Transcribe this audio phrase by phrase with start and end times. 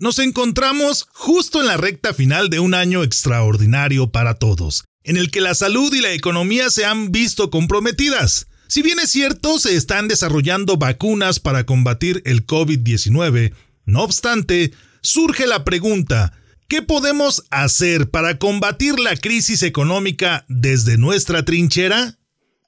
[0.00, 5.30] Nos encontramos justo en la recta final de un año extraordinario para todos, en el
[5.30, 8.46] que la salud y la economía se han visto comprometidas.
[8.66, 13.52] Si bien es cierto, se están desarrollando vacunas para combatir el COVID-19,
[13.84, 16.32] no obstante, surge la pregunta,
[16.66, 22.19] ¿qué podemos hacer para combatir la crisis económica desde nuestra trinchera?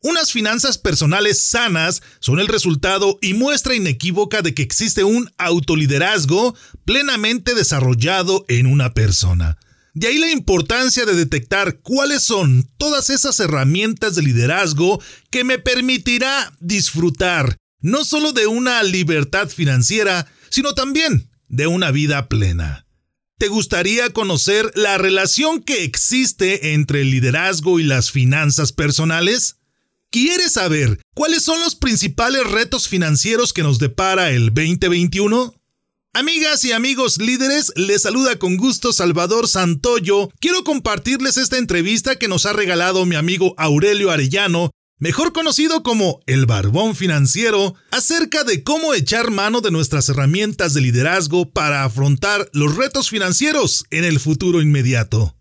[0.02, 6.56] Unas finanzas personales sanas son el resultado y muestra inequívoca de que existe un autoliderazgo
[6.84, 9.58] plenamente desarrollado en una persona.
[9.94, 15.60] De ahí la importancia de detectar cuáles son todas esas herramientas de liderazgo que me
[15.60, 22.86] permitirá disfrutar no solo de una libertad financiera, sino también de una vida plena.
[23.38, 29.58] ¿Te gustaría conocer la relación que existe entre el liderazgo y las finanzas personales?
[30.12, 35.54] ¿Quieres saber cuáles son los principales retos financieros que nos depara el 2021?
[36.12, 40.28] Amigas y amigos líderes, les saluda con gusto Salvador Santoyo.
[40.38, 46.20] Quiero compartirles esta entrevista que nos ha regalado mi amigo Aurelio Arellano, mejor conocido como
[46.26, 52.50] el Barbón Financiero, acerca de cómo echar mano de nuestras herramientas de liderazgo para afrontar
[52.52, 55.34] los retos financieros en el futuro inmediato.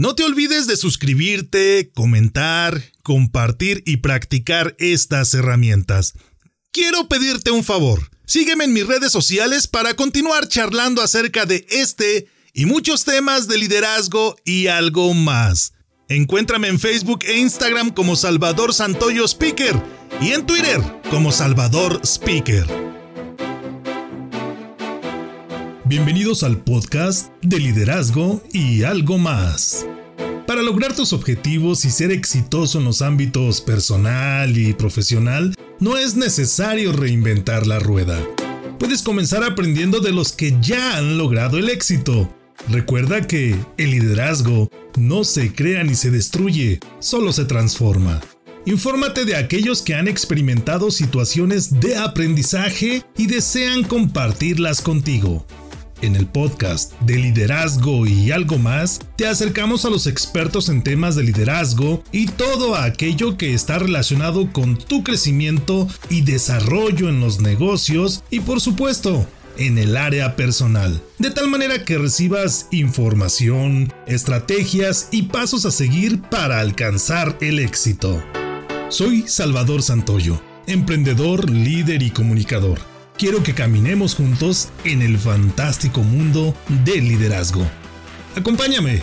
[0.00, 6.14] No te olvides de suscribirte, comentar, compartir y practicar estas herramientas.
[6.72, 8.08] Quiero pedirte un favor.
[8.24, 13.58] Sígueme en mis redes sociales para continuar charlando acerca de este y muchos temas de
[13.58, 15.74] liderazgo y algo más.
[16.08, 19.78] Encuéntrame en Facebook e Instagram como Salvador Santoyo Speaker
[20.22, 22.89] y en Twitter como Salvador Speaker.
[25.90, 29.84] Bienvenidos al podcast de liderazgo y algo más.
[30.46, 36.14] Para lograr tus objetivos y ser exitoso en los ámbitos personal y profesional, no es
[36.14, 38.24] necesario reinventar la rueda.
[38.78, 42.32] Puedes comenzar aprendiendo de los que ya han logrado el éxito.
[42.68, 48.20] Recuerda que el liderazgo no se crea ni se destruye, solo se transforma.
[48.64, 55.44] Infórmate de aquellos que han experimentado situaciones de aprendizaje y desean compartirlas contigo.
[56.02, 61.14] En el podcast de liderazgo y algo más, te acercamos a los expertos en temas
[61.14, 67.40] de liderazgo y todo aquello que está relacionado con tu crecimiento y desarrollo en los
[67.40, 69.26] negocios y por supuesto
[69.58, 76.22] en el área personal, de tal manera que recibas información, estrategias y pasos a seguir
[76.22, 78.22] para alcanzar el éxito.
[78.88, 82.89] Soy Salvador Santoyo, emprendedor, líder y comunicador
[83.20, 87.70] quiero que caminemos juntos en el fantástico mundo del liderazgo.
[88.34, 89.02] Acompáñame.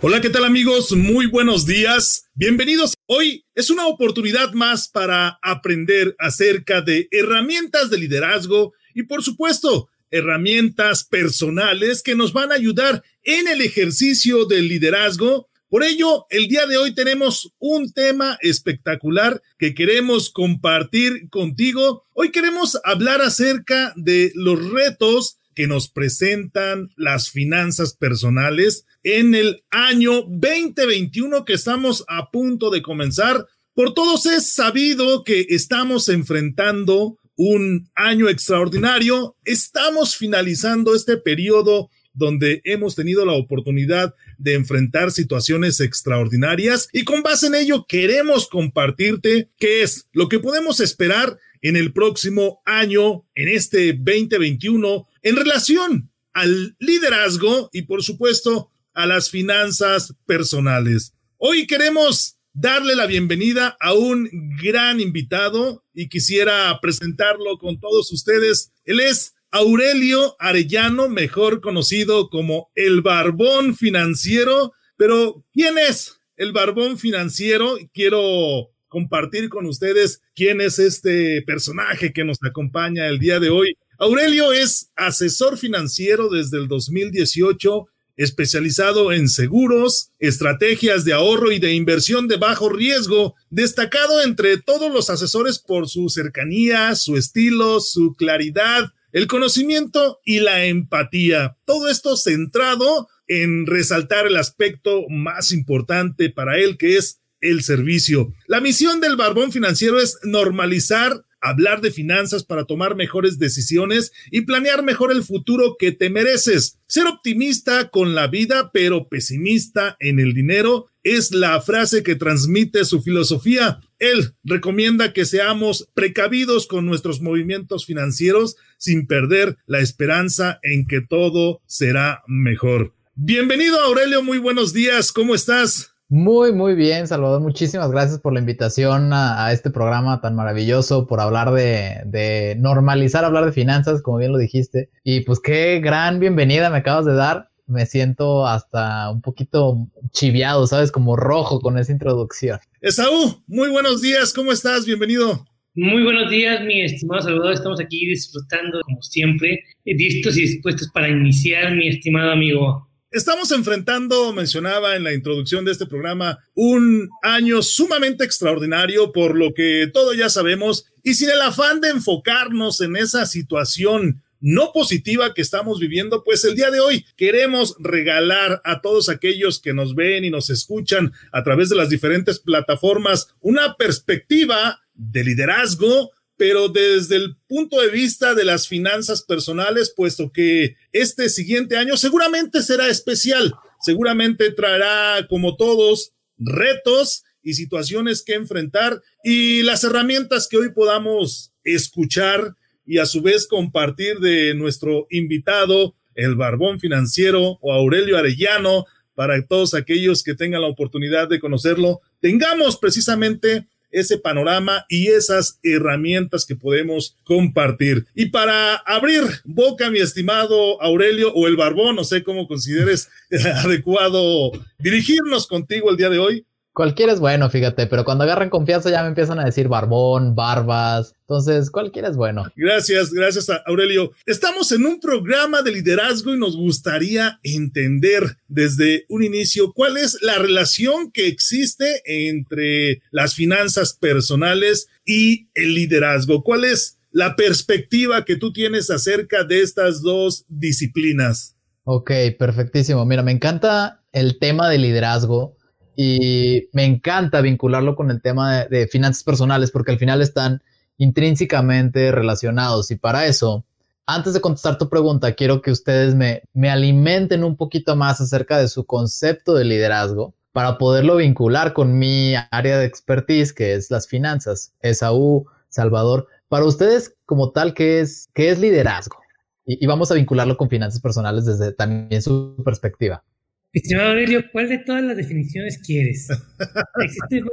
[0.00, 0.92] Hola, ¿qué tal amigos?
[0.92, 2.30] Muy buenos días.
[2.32, 2.94] Bienvenidos.
[3.04, 9.90] Hoy es una oportunidad más para aprender acerca de herramientas de liderazgo y por supuesto
[10.10, 16.48] herramientas personales que nos van a ayudar en el ejercicio del liderazgo por ello, el
[16.48, 22.04] día de hoy tenemos un tema espectacular que queremos compartir contigo.
[22.12, 29.62] Hoy queremos hablar acerca de los retos que nos presentan las finanzas personales en el
[29.70, 33.46] año 2021 que estamos a punto de comenzar.
[33.72, 39.36] Por todos es sabido que estamos enfrentando un año extraordinario.
[39.44, 47.22] Estamos finalizando este periodo donde hemos tenido la oportunidad de enfrentar situaciones extraordinarias y con
[47.22, 53.26] base en ello queremos compartirte qué es lo que podemos esperar en el próximo año,
[53.34, 61.12] en este 2021, en relación al liderazgo y por supuesto a las finanzas personales.
[61.36, 64.28] Hoy queremos darle la bienvenida a un
[64.60, 68.72] gran invitado y quisiera presentarlo con todos ustedes.
[68.84, 74.72] Él es Aurelio Arellano, mejor conocido como el Barbón Financiero.
[74.96, 77.76] Pero, ¿quién es el Barbón Financiero?
[77.92, 83.76] Quiero compartir con ustedes quién es este personaje que nos acompaña el día de hoy.
[83.98, 87.86] Aurelio es asesor financiero desde el 2018
[88.20, 94.92] especializado en seguros, estrategias de ahorro y de inversión de bajo riesgo, destacado entre todos
[94.92, 101.56] los asesores por su cercanía, su estilo, su claridad, el conocimiento y la empatía.
[101.64, 108.32] Todo esto centrado en resaltar el aspecto más importante para él, que es el servicio.
[108.46, 114.42] La misión del Barbón Financiero es normalizar hablar de finanzas para tomar mejores decisiones y
[114.42, 116.78] planear mejor el futuro que te mereces.
[116.86, 122.84] Ser optimista con la vida, pero pesimista en el dinero es la frase que transmite
[122.84, 123.80] su filosofía.
[123.98, 131.00] Él recomienda que seamos precavidos con nuestros movimientos financieros, sin perder la esperanza en que
[131.00, 132.94] todo será mejor.
[133.14, 135.90] Bienvenido Aurelio, muy buenos días, ¿cómo estás?
[136.08, 137.40] Muy, muy bien, Salvador.
[137.40, 143.24] Muchísimas gracias por la invitación a, este programa tan maravilloso, por hablar de, de, normalizar,
[143.24, 144.90] hablar de finanzas, como bien lo dijiste.
[145.04, 147.49] Y pues qué gran bienvenida me acabas de dar.
[147.70, 150.90] Me siento hasta un poquito chiviado, ¿sabes?
[150.90, 152.58] Como rojo con esa introducción.
[152.80, 154.86] Esaú, muy buenos días, ¿cómo estás?
[154.86, 155.46] Bienvenido.
[155.74, 157.52] Muy buenos días, mi estimado Salvador.
[157.52, 162.88] Estamos aquí disfrutando, como siempre, listos y dispuestos para iniciar, mi estimado amigo.
[163.12, 169.54] Estamos enfrentando, mencionaba en la introducción de este programa, un año sumamente extraordinario por lo
[169.54, 175.34] que todo ya sabemos y sin el afán de enfocarnos en esa situación no positiva
[175.34, 179.94] que estamos viviendo, pues el día de hoy queremos regalar a todos aquellos que nos
[179.94, 186.68] ven y nos escuchan a través de las diferentes plataformas una perspectiva de liderazgo, pero
[186.68, 192.62] desde el punto de vista de las finanzas personales, puesto que este siguiente año seguramente
[192.62, 200.56] será especial, seguramente traerá, como todos, retos y situaciones que enfrentar y las herramientas que
[200.56, 202.54] hoy podamos escuchar
[202.90, 208.84] y a su vez compartir de nuestro invitado, el Barbón Financiero o Aurelio Arellano,
[209.14, 215.60] para todos aquellos que tengan la oportunidad de conocerlo, tengamos precisamente ese panorama y esas
[215.62, 218.06] herramientas que podemos compartir.
[218.16, 223.08] Y para abrir boca, mi estimado Aurelio o el Barbón, no sé cómo consideres
[223.64, 224.50] adecuado
[224.80, 226.44] dirigirnos contigo el día de hoy.
[226.72, 231.16] Cualquiera es bueno, fíjate, pero cuando agarran confianza ya me empiezan a decir barbón, barbas.
[231.22, 232.44] Entonces, cualquiera es bueno.
[232.54, 234.12] Gracias, gracias a Aurelio.
[234.24, 240.22] Estamos en un programa de liderazgo y nos gustaría entender desde un inicio cuál es
[240.22, 246.44] la relación que existe entre las finanzas personales y el liderazgo.
[246.44, 251.56] ¿Cuál es la perspectiva que tú tienes acerca de estas dos disciplinas?
[251.82, 253.04] Ok, perfectísimo.
[253.04, 255.56] Mira, me encanta el tema de liderazgo
[256.02, 260.62] y me encanta vincularlo con el tema de, finanzas personales porque al final están
[260.96, 263.66] intrínsecamente relacionados y para eso,
[264.06, 268.56] antes de contestar tu pregunta, quiero que ustedes me, me alimenten un poquito más acerca
[268.56, 273.90] de su concepto de liderazgo para poderlo vincular con mi área de expertise, que es
[273.90, 274.72] las finanzas.
[274.80, 279.18] Esaú, Salvador, para ustedes como tal, ¿qué es, qué es liderazgo?
[279.66, 283.22] Y, y, vamos a vincularlo con finanzas personales desde también su perspectiva.
[283.72, 286.28] Estimado Aurelio, ¿cuál de todas las definiciones quieres?
[287.02, 287.44] Existen,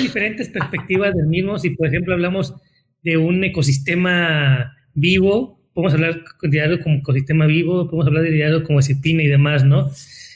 [0.00, 1.58] diferentes perspectivas del mismo.
[1.58, 2.54] Si, por ejemplo, hablamos
[3.02, 8.64] de un ecosistema vivo, podemos hablar de liderazgo como ecosistema vivo, podemos hablar de liderazgo
[8.64, 9.90] como disciplina y demás, ¿no?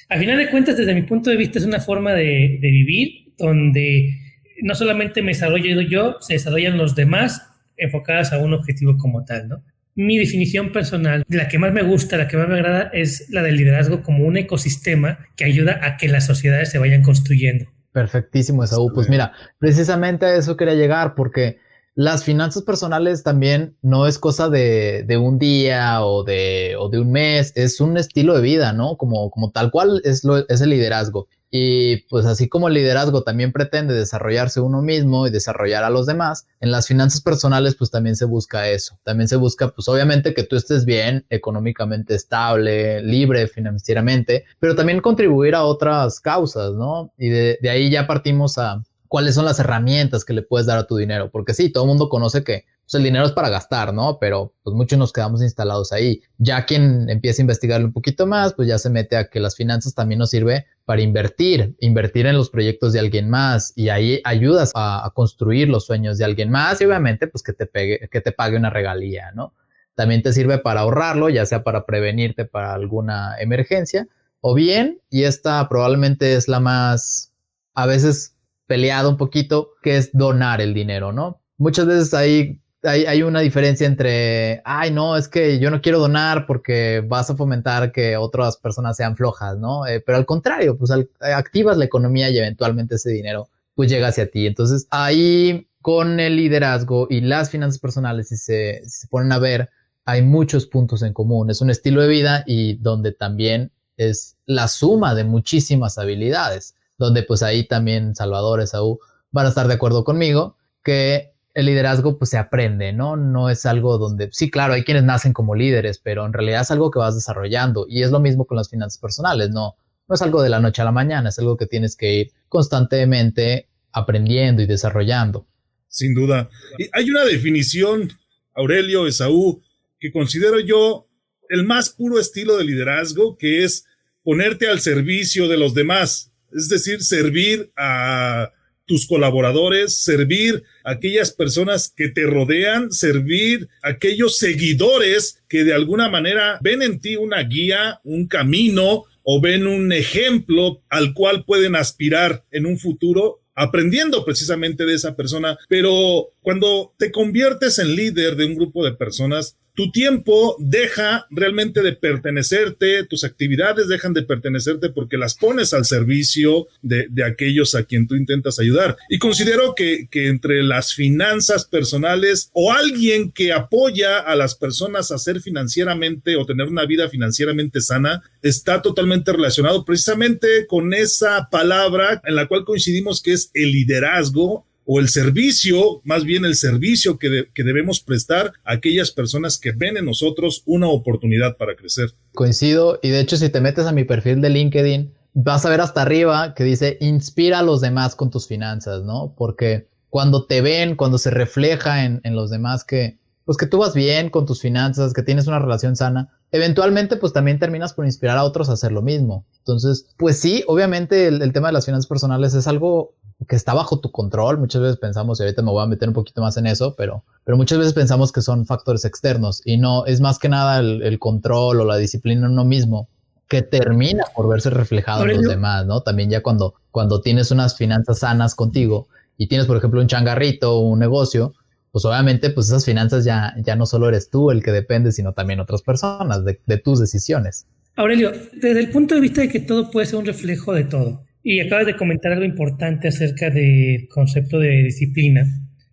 [0.09, 3.33] Al final de cuentas, desde mi punto de vista, es una forma de, de vivir
[3.37, 4.15] donde
[4.63, 7.43] no solamente me desarrollo yo, se desarrollan los demás
[7.77, 9.63] enfocadas a un objetivo como tal, ¿no?
[9.95, 13.43] Mi definición personal, la que más me gusta, la que más me agrada, es la
[13.43, 17.67] del liderazgo como un ecosistema que ayuda a que las sociedades se vayan construyendo.
[17.93, 18.91] Perfectísimo, Esaú.
[18.95, 21.59] Pues mira, precisamente a eso quería llegar, porque
[21.95, 26.99] las finanzas personales también no es cosa de, de un día o de, o de,
[26.99, 28.97] un mes, es un estilo de vida, ¿no?
[28.97, 31.29] Como, como tal cual es, lo, es el liderazgo.
[31.55, 36.07] Y pues así como el liderazgo también pretende desarrollarse uno mismo y desarrollar a los
[36.07, 38.99] demás, en las finanzas personales pues también se busca eso.
[39.05, 45.03] También se busca pues obviamente que tú estés bien, económicamente estable, libre financieramente, pero también
[45.03, 47.13] contribuir a otras causas, ¿no?
[47.19, 48.83] Y de, de ahí ya partimos a
[49.13, 51.89] cuáles son las herramientas que le puedes dar a tu dinero, porque sí, todo el
[51.89, 54.17] mundo conoce que pues, el dinero es para gastar, ¿no?
[54.19, 56.23] Pero pues muchos nos quedamos instalados ahí.
[56.39, 59.55] Ya quien empieza a investigarlo un poquito más, pues ya se mete a que las
[59.55, 64.23] finanzas también nos sirve para invertir, invertir en los proyectos de alguien más y ahí
[64.25, 68.23] ayudas a, construir los sueños de alguien más y obviamente pues que te pegue, que
[68.23, 69.53] te pague una regalía, ¿no?
[69.95, 74.09] También te sirve para ahorrarlo, ya sea para prevenirte para alguna emergencia
[74.41, 77.29] o bien, y esta probablemente es la más
[77.75, 78.32] a veces
[78.73, 81.43] peleado un poquito, que es donar el dinero, ¿no?
[81.59, 86.47] Muchas veces hay, hay, una diferencia entre, ay, no, es que yo no quiero donar
[86.47, 89.87] porque vas a fomentar que otras personas sean flojas, ¿no?
[89.87, 94.31] Eh, pero al contrario, pues activas la economía y eventualmente ese dinero pues llega hacia
[94.31, 94.47] ti.
[94.47, 99.69] Entonces ahí con el liderazgo y las finanzas personales, si se ponen a ver,
[100.07, 101.51] hay muchos puntos en común.
[101.51, 107.23] Es un estilo de vida y donde también es la suma de muchísimas habilidades donde
[107.23, 112.31] pues ahí también Salvador, Esaú van a estar de acuerdo conmigo, que el liderazgo pues
[112.31, 113.17] se aprende, ¿no?
[113.17, 116.71] No es algo donde, sí, claro, hay quienes nacen como líderes, pero en realidad es
[116.71, 119.77] algo que vas desarrollando y es lo mismo con las finanzas personales, no,
[120.09, 122.33] no es algo de la noche a la mañana, es algo que tienes que ir
[122.49, 125.47] constantemente aprendiendo y desarrollando.
[125.89, 126.49] Sin duda.
[126.79, 128.11] Y hay una definición,
[128.55, 129.63] Aurelio, Esaú,
[130.01, 131.07] que considero yo
[131.51, 133.85] el más puro estilo de liderazgo, que es
[134.25, 138.51] ponerte al servicio de los demás, es decir, servir a
[138.85, 145.73] tus colaboradores, servir a aquellas personas que te rodean, servir a aquellos seguidores que de
[145.73, 151.45] alguna manera ven en ti una guía, un camino o ven un ejemplo al cual
[151.45, 157.95] pueden aspirar en un futuro aprendiendo precisamente de esa persona, pero cuando te conviertes en
[157.95, 164.13] líder de un grupo de personas, tu tiempo deja realmente de pertenecerte, tus actividades dejan
[164.13, 168.97] de pertenecerte porque las pones al servicio de, aquellos a quien tú intentas ayudar.
[169.09, 175.11] Y considero que, que, entre las finanzas personales o alguien que apoya a las personas
[175.11, 181.49] a ser financieramente o tener una vida financieramente sana, está totalmente relacionado precisamente con esa
[181.51, 186.55] palabra en la cual coincidimos que es el liderazgo o el servicio, más bien el
[186.55, 191.77] servicio que, que, debemos prestar a aquellas personas que ven en nosotros una oportunidad para
[191.77, 192.11] crecer.
[192.35, 195.81] Coincido, y de hecho si te metes a mi perfil de LinkedIn, vas a ver
[195.81, 199.35] hasta arriba que dice inspira a los demás con tus finanzas, ¿no?
[199.37, 203.79] Porque cuando te ven, cuando se refleja en, en los demás que, pues que tú
[203.79, 208.05] vas bien con tus finanzas, que tienes una relación sana, eventualmente pues también terminas por
[208.05, 209.45] inspirar a otros a hacer lo mismo.
[209.59, 213.15] Entonces, pues sí, obviamente el, el tema de las finanzas personales es algo
[213.47, 214.59] que está bajo tu control.
[214.59, 217.25] Muchas veces pensamos, y ahorita me voy a meter un poquito más en eso, pero,
[217.45, 221.19] pero muchas veces pensamos que son factores externos y no, es más que nada el,
[221.19, 223.09] control o la disciplina en uno mismo
[223.49, 226.01] que termina por verse reflejado en los demás, ¿no?
[226.01, 230.75] También ya cuando, cuando tienes unas finanzas sanas contigo y tienes, por ejemplo, un changarrito
[230.75, 231.53] o un negocio,
[231.93, 235.35] pues obviamente, pues esas finanzas ya, ya no solo eres tú el que depende, sino
[235.35, 237.67] también otras personas de, de tus decisiones.
[237.95, 241.25] Aurelio, desde el punto de vista de que todo puede ser un reflejo de todo,
[241.43, 245.47] y acabas de comentar algo importante acerca del concepto de disciplina.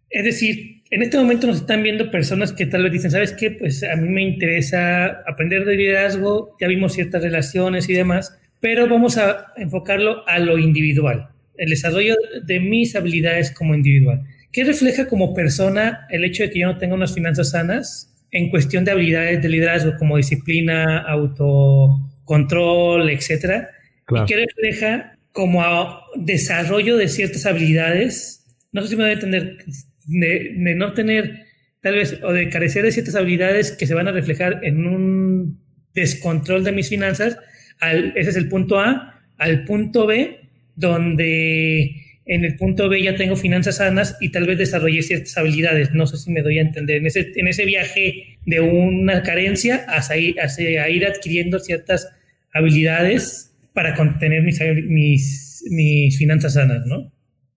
[0.10, 3.52] Es decir, en este momento nos están viendo personas que tal vez dicen, ¿sabes qué?
[3.52, 8.88] Pues a mí me interesa aprender de liderazgo, ya vimos ciertas relaciones y demás, pero
[8.88, 14.24] vamos a enfocarlo a lo individual, el desarrollo de mis habilidades como individual.
[14.52, 18.50] ¿Qué refleja como persona el hecho de que yo no tenga unas finanzas sanas en
[18.50, 23.70] cuestión de habilidades de liderazgo como disciplina, autocontrol, etcétera?
[24.10, 29.14] ¿Y qué refleja como a desarrollo de ciertas habilidades, no sé si me voy a
[29.14, 29.58] entender,
[30.06, 31.46] de, no tener
[31.82, 35.62] tal vez o de carecer de ciertas habilidades que se van a reflejar en un
[35.94, 37.38] descontrol de mis finanzas,
[37.80, 40.40] al, ese es el punto A, al punto B,
[40.76, 41.99] donde
[42.30, 45.94] en el punto B ya tengo finanzas sanas y tal vez desarrollé ciertas habilidades.
[45.94, 46.98] No sé si me doy a entender.
[46.98, 52.08] En ese, en ese viaje de una carencia hasta hacia ir adquiriendo ciertas
[52.54, 57.12] habilidades para contener mis, mis, mis finanzas sanas, ¿no?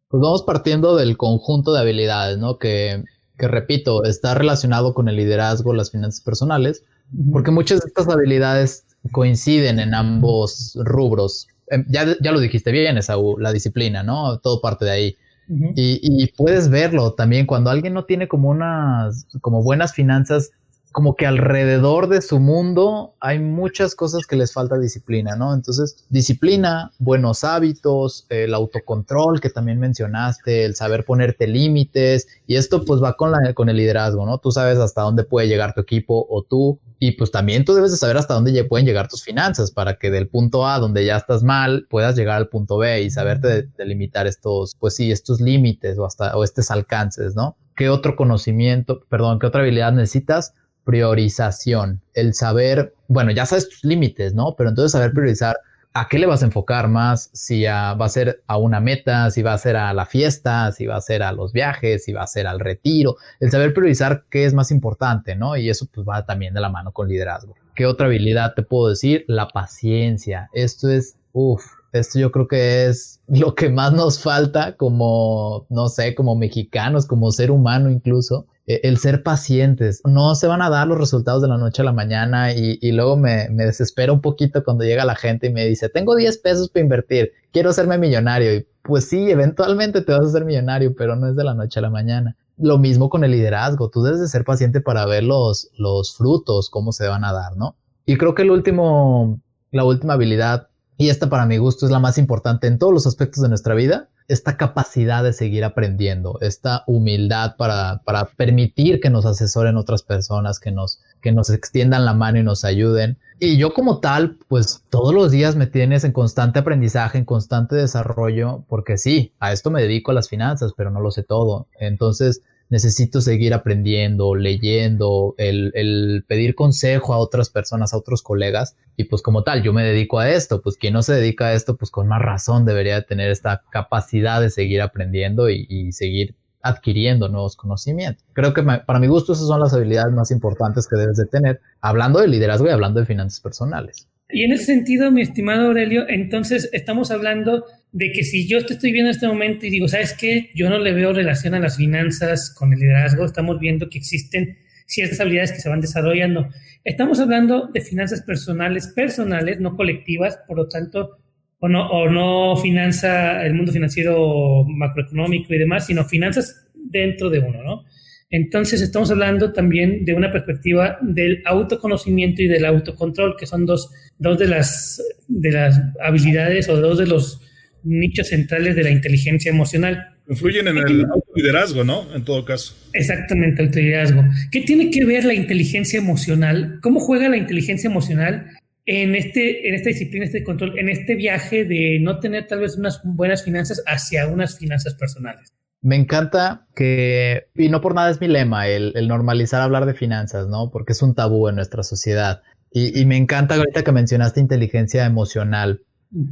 [0.08, 2.58] Pues vamos partiendo del conjunto de habilidades, ¿no?
[2.58, 3.02] Que,
[3.36, 6.82] que repito, está relacionado con el liderazgo, las finanzas personales,
[7.30, 11.48] porque muchas de estas habilidades coinciden en ambos rubros.
[11.68, 14.38] Em, ya, ya lo dijiste bien, Esaú, la disciplina, ¿no?
[14.38, 15.16] Todo parte de ahí.
[15.48, 20.52] y, y, puedes verlo también cuando alguien no tiene como unas, como buenas finanzas,
[20.92, 25.54] como que alrededor de su mundo hay muchas cosas que les falta disciplina, ¿no?
[25.54, 32.84] Entonces, disciplina, buenos hábitos, el autocontrol que también mencionaste, el saber ponerte límites, y esto
[32.84, 34.38] pues va con, la, con el liderazgo, ¿no?
[34.38, 37.90] Tú sabes hasta dónde puede llegar tu equipo o tú, y pues también tú debes
[37.90, 41.16] de saber hasta dónde pueden llegar tus finanzas para que del punto A, donde ya
[41.16, 45.98] estás mal, puedas llegar al punto B y saberte delimitar estos, pues sí, estos límites
[45.98, 47.56] o hasta, o estos alcances, ¿no?
[47.74, 50.54] ¿Qué otro conocimiento, perdón, qué otra habilidad necesitas?
[50.84, 54.54] Priorización, el saber, bueno, ya sabes tus límites, ¿no?
[54.56, 55.56] Pero entonces saber priorizar
[55.94, 59.42] a qué le vas a enfocar más, si va a ser a una meta, si
[59.42, 62.22] va a ser a la fiesta, si va a ser a los viajes, si va
[62.22, 65.56] a ser al retiro, el saber priorizar qué es más importante, ¿no?
[65.56, 67.54] Y eso pues va también de la mano con liderazgo.
[67.74, 69.24] ¿Qué otra habilidad te puedo decir?
[69.28, 70.48] La paciencia.
[70.52, 75.88] Esto es, uff, esto yo creo que es lo que más nos falta como, no
[75.88, 80.00] sé, como mexicanos, como ser humano incluso, e, el ser pacientes.
[80.04, 83.16] No se van a dar los resultados de la noche a la mañana y, luego
[83.16, 86.68] me, me, desespera un poquito cuando llega la gente y me dice, tengo 10 pesos
[86.70, 88.54] para invertir, quiero hacerme millonario.
[88.54, 91.78] Y pues sí, eventualmente te vas a hacer millonario, pero no es de la noche
[91.78, 92.36] a la mañana.
[92.56, 96.70] Lo mismo con el liderazgo, tú debes de ser paciente para ver los, los frutos,
[96.70, 97.76] cómo se van a dar, ¿no?
[98.06, 100.68] Y creo que el último, la última habilidad,
[101.02, 103.74] y esta para mi gusto es la más importante en todos los aspectos de nuestra
[103.74, 110.04] vida, esta capacidad de seguir aprendiendo, esta humildad para, para, permitir que nos asesoren otras
[110.04, 113.18] personas, que nos, que nos extiendan la mano y nos ayuden.
[113.40, 117.74] Y yo como tal, pues todos los días me tienes en constante aprendizaje, en constante
[117.74, 121.66] desarrollo, porque sí, a esto me dedico a las finanzas, pero no lo sé todo.
[121.80, 128.78] Entonces, necesito seguir aprendiendo, leyendo, el, pedir consejo a otras personas, a otros colegas.
[128.96, 131.52] Y pues como tal, yo me dedico a esto, pues quien no se dedica a
[131.52, 137.28] esto, pues con más razón debería tener esta capacidad de seguir aprendiendo y, seguir adquiriendo
[137.28, 138.24] nuevos conocimientos.
[138.32, 141.60] Creo que para mi gusto esas son las habilidades más importantes que debes de tener,
[141.82, 144.08] hablando de liderazgo y hablando de finanzas personales.
[144.30, 148.72] Y en ese sentido, mi estimado Aurelio, entonces estamos hablando de que si yo te
[148.74, 150.50] estoy viendo en este momento y digo, ¿sabes qué?
[150.54, 154.58] Yo no le veo relación a las finanzas con el liderazgo, estamos viendo que existen
[154.86, 156.48] ciertas habilidades que se van desarrollando.
[156.84, 161.18] Estamos hablando de finanzas personales, personales, no colectivas, por lo tanto,
[161.60, 167.38] o no, o no finanza el mundo financiero macroeconómico y demás, sino finanzas dentro de
[167.38, 167.84] uno, ¿no?
[168.30, 173.90] Entonces estamos hablando también de una perspectiva del autoconocimiento y del autocontrol, que son dos,
[174.18, 177.42] dos de, las, de las habilidades o dos de los
[177.84, 180.08] nichos centrales de la inteligencia emocional.
[180.28, 182.14] Influyen en el liderazgo, ¿no?
[182.14, 182.76] En todo caso.
[182.92, 184.22] Exactamente, el liderazgo.
[184.50, 186.78] ¿Qué tiene que ver la inteligencia emocional?
[186.82, 188.46] ¿Cómo juega la inteligencia emocional
[188.86, 192.76] en, este, en esta disciplina, este control, en este viaje de no tener tal vez
[192.76, 195.52] unas buenas finanzas hacia unas finanzas personales?
[195.82, 200.46] Me encanta que, y no por nada es mi lema, el, normalizar hablar de finanzas,
[200.46, 200.70] ¿no?
[200.70, 202.42] Porque es un tabú en nuestra sociedad.
[202.70, 205.82] Y, me encanta ahorita que mencionaste inteligencia emocional,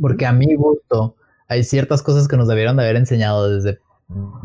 [0.01, 1.17] porque a mi gusto
[1.51, 3.81] hay ciertas cosas que nos debieron de haber enseñado desde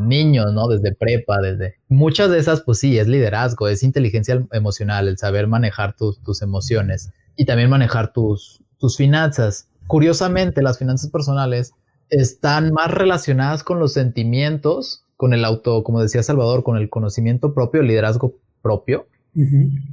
[0.00, 0.66] niños, ¿no?
[0.66, 1.76] Desde prepa, desde...
[1.88, 6.42] Muchas de esas, pues sí, es liderazgo, es inteligencia emocional, el saber manejar tus, tus
[6.42, 9.68] emociones y también manejar tus, tus finanzas.
[9.86, 11.74] Curiosamente, las finanzas personales
[12.10, 17.54] están más relacionadas con los sentimientos, con el auto, como decía Salvador, con el conocimiento
[17.54, 19.06] propio, el liderazgo propio,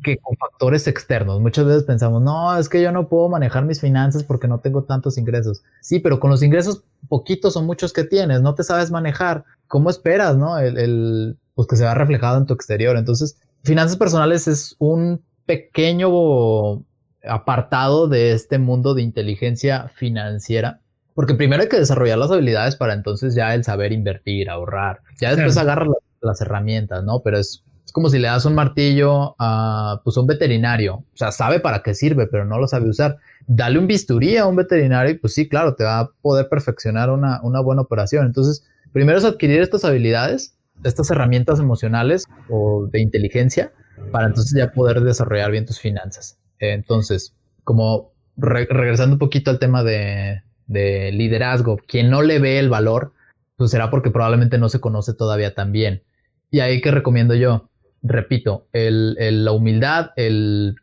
[0.04, 1.42] que con factores externos.
[1.42, 4.84] Muchas veces pensamos, no, es que yo no puedo manejar mis finanzas porque no tengo
[4.84, 5.64] tantos ingresos.
[5.82, 9.44] Sí, pero con los ingresos poquitos o muchos que tienes, no te sabes manejar.
[9.68, 10.58] ¿Cómo esperas, no?
[10.58, 12.96] El, el pues que se va reflejado en tu exterior.
[12.96, 16.84] Entonces, finanzas personales es un pequeño
[17.28, 20.82] apartado de este mundo de inteligencia financiera
[21.14, 25.02] porque primero hay que desarrollar las habilidades para entonces ya el saber invertir, ahorrar.
[25.20, 25.90] Ya después agarras
[26.22, 27.22] las, herramientas, ¿no?
[27.22, 30.96] Pero es, como si le das un martillo a pues, un veterinario.
[30.96, 33.20] O sea, sabe para qué sirve, pero no lo sabe usar.
[33.46, 37.12] Dale un bisturí a un veterinario y pues sí, claro, te va a poder perfeccionar
[37.12, 38.26] una, una buena operación.
[38.26, 43.72] Entonces, primero es adquirir estas habilidades, estas herramientas emocionales o de inteligencia,
[44.12, 46.40] para entonces ya poder desarrollar bien tus finanzas.
[46.58, 52.70] Entonces, como regresando un poquito al tema de, de liderazgo, quien no le ve el
[52.70, 53.14] valor,
[53.56, 56.02] pues será porque probablemente no se conoce todavía tan bien.
[56.50, 57.70] Y ahí que recomiendo yo,
[58.04, 60.76] repito, el, la humildad, el,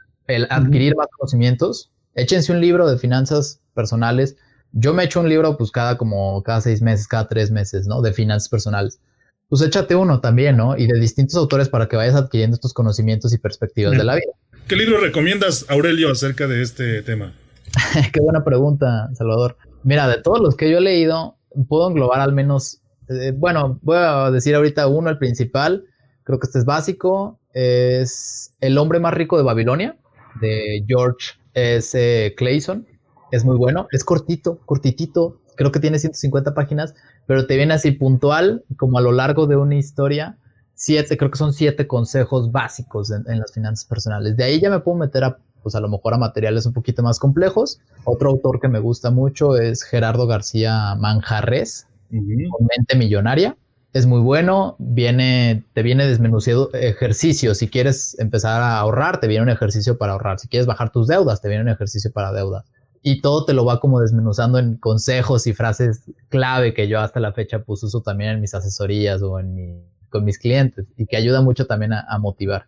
[0.48, 1.90] adquirir más conocimientos.
[2.14, 4.36] Échense un libro de finanzas personales.
[4.72, 8.00] Yo me echo un libro pues cada como cada seis meses, cada tres meses, ¿no?
[8.00, 9.00] De finanzas personales.
[9.48, 10.76] Pues échate uno también, ¿no?
[10.76, 14.32] Y de distintos autores para que vayas adquiriendo estos conocimientos y perspectivas de la vida.
[14.68, 17.32] ¿Qué libro recomiendas, Aurelio, acerca de este tema?
[18.12, 19.56] Qué buena pregunta, Salvador.
[19.82, 21.36] Mira, de todos los que yo he leído,
[21.68, 25.84] puedo englobar al menos, eh, bueno, voy a decir ahorita uno, el principal,
[26.30, 29.96] creo que este es básico, es El hombre más rico de Babilonia,
[30.40, 32.34] de George S.
[32.36, 32.86] Clayson.
[33.32, 36.94] Es muy bueno, es cortito, cortitito, creo que tiene 150 páginas,
[37.26, 40.36] pero te viene así puntual, como a lo largo de una historia,
[40.74, 44.36] siete, creo que son siete consejos básicos en las finanzas personales.
[44.36, 47.02] De ahí ya me puedo meter a pues a lo mejor a materiales un poquito
[47.02, 47.80] más complejos.
[48.04, 53.56] Otro autor que me gusta mucho es Gerardo García Manjarres, con Mente Millonaria.
[53.92, 57.54] Es muy bueno, viene, te viene desmenuciado ejercicio.
[57.54, 60.38] Si quieres empezar a ahorrar, te viene un ejercicio para ahorrar.
[60.38, 62.64] Si quieres bajar tus deudas, te viene un ejercicio para deudas.
[63.02, 67.18] Y todo te lo va como desmenuzando en consejos y frases clave que yo hasta
[67.18, 71.16] la fecha pues uso también en mis asesorías o en con mis clientes y que
[71.16, 72.66] ayuda mucho también a motivar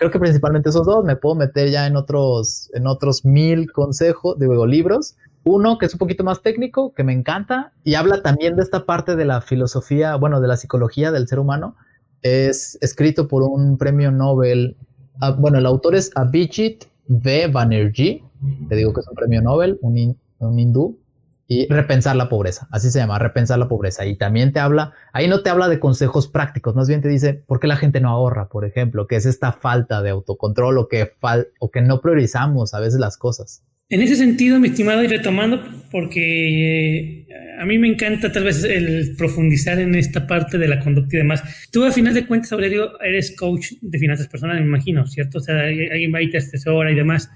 [0.00, 1.04] creo que principalmente esos dos.
[1.04, 5.14] Me puedo meter ya en otros, en otros mil consejos, digo, libros.
[5.44, 8.84] Uno que es un poquito más técnico, que me encanta, y habla también de esta
[8.84, 11.76] parte de la filosofía, bueno, de la psicología del ser humano.
[12.22, 14.76] Es escrito por un premio Nobel.
[15.20, 17.48] Ah, bueno, el autor es Abhijit V.
[17.48, 18.22] Banerjee.
[18.68, 20.16] Te digo que es un premio Nobel, un,
[20.58, 20.98] hindú
[21.46, 24.06] y repensar la pobreza, así se llama, repensar la pobreza.
[24.06, 27.34] Y también te habla, ahí no te habla de consejos prácticos, más bien te dice
[27.34, 30.88] por qué la gente no ahorra, por ejemplo, que es esta falta de autocontrol o
[30.88, 31.12] que,
[31.58, 33.64] o que no priorizamos a veces las cosas.
[33.90, 37.26] En ese sentido, mi estimado, y retomando, porque eh,
[37.58, 41.18] a mí me encanta tal vez el profundizar en esta parte de la conducta y
[41.18, 41.42] demás.
[41.72, 45.38] Tú, a final de cuentas, Aurelio, eres coach de finanzas personales, me imagino, ¿cierto?
[45.38, 47.28] O sea, alguien va y te asesora y demás.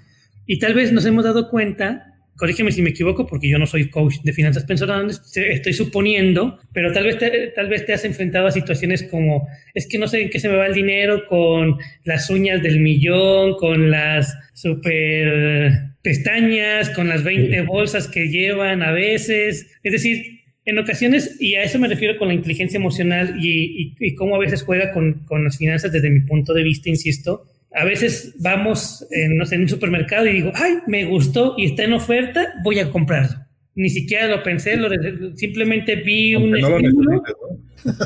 [0.47, 3.89] Y tal vez nos hemos dado cuenta corrígeme si me equivoco, porque yo no soy
[3.89, 8.47] coach de finanzas personales, estoy suponiendo, pero tal vez, te, tal vez te has enfrentado
[8.47, 11.77] a situaciones como, es que no sé en qué se me va el dinero con
[12.05, 18.93] las uñas del millón, con las super pestañas, con las 20 bolsas que llevan a
[18.93, 19.67] veces.
[19.83, 24.15] Es decir, en ocasiones, y a eso me refiero con la inteligencia emocional y, y,
[24.15, 27.85] cómo a veces juega con, con las finanzas desde mi punto de vista, insisto, a
[27.85, 31.85] veces vamos, en, no sé, en un supermercado y digo, ay, me gustó y está
[31.85, 33.39] en oferta, voy a comprarlo.
[33.75, 34.89] Ni siquiera lo pensé, lo,
[35.37, 37.23] simplemente vi un estímulo.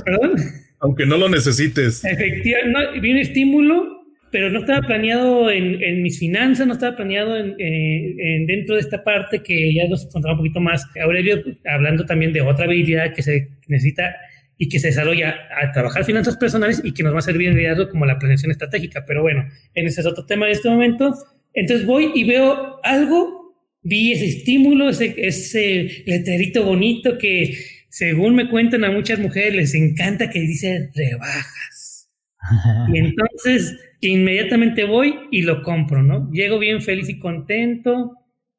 [0.04, 0.36] ¿Perdón?
[0.80, 2.04] Aunque no lo necesites.
[2.04, 3.97] Efectivamente, vi un estímulo,
[4.30, 9.02] pero no estaba planeado en, mis finanzas, no estaba planeado en, en, dentro de esta
[9.02, 10.84] parte que ya nos contaba un poquito más.
[11.02, 14.14] Aurelio, hablando también de otra habilidad que se necesita
[14.58, 17.56] y que se desarrolla a trabajar finanzas personales y que nos va a servir en
[17.56, 19.04] liderazgo como la planeación estratégica.
[19.06, 21.14] Pero bueno, en ese es otro tema en este momento.
[21.54, 27.56] Entonces voy y veo algo, vi ese estímulo, ese, ese letrerito bonito que
[27.88, 32.10] según me cuentan a muchas mujeres les encanta que dice rebajas.
[32.92, 36.30] y entonces inmediatamente voy y lo compro, ¿no?
[36.30, 38.14] Llego bien feliz y contento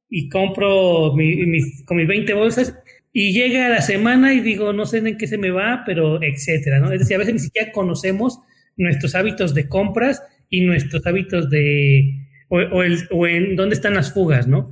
[0.10, 2.76] y compro mis, con mis 20 bolsas
[3.14, 6.80] y llega la semana y digo, no sé en qué se me va, pero etcétera,
[6.80, 6.92] ¿no?
[6.92, 8.40] Es decir, a veces ni siquiera conocemos
[8.78, 14.14] nuestros hábitos de compras y nuestros hábitos de, o, el, o en dónde están las
[14.14, 14.72] fugas, ¿no?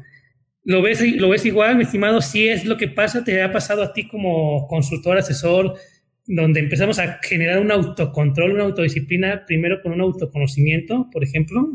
[0.64, 2.22] ¿Lo ves, ¿Lo ves igual, mi estimado?
[2.22, 5.76] Si es lo que pasa, te ha pasado a ti como consultor, asesor,
[6.28, 11.72] donde empezamos a generar un autocontrol, una autodisciplina, primero con un autoconocimiento, por ejemplo.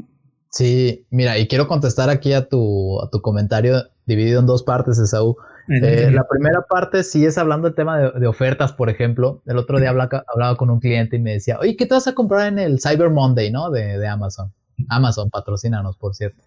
[0.51, 4.99] Sí, mira, y quiero contestar aquí a tu, a tu comentario dividido en dos partes,
[4.99, 5.37] Esaú.
[5.69, 9.43] Eh, la primera parte sí es hablando del tema de, ofertas, por ejemplo.
[9.47, 12.15] El otro día hablaba, con un cliente y me decía, oye, ¿qué te vas a
[12.15, 13.71] comprar en el Cyber Monday, no?
[13.71, 14.53] De, de Amazon.
[14.89, 16.43] Amazon, patrocínanos, por cierto.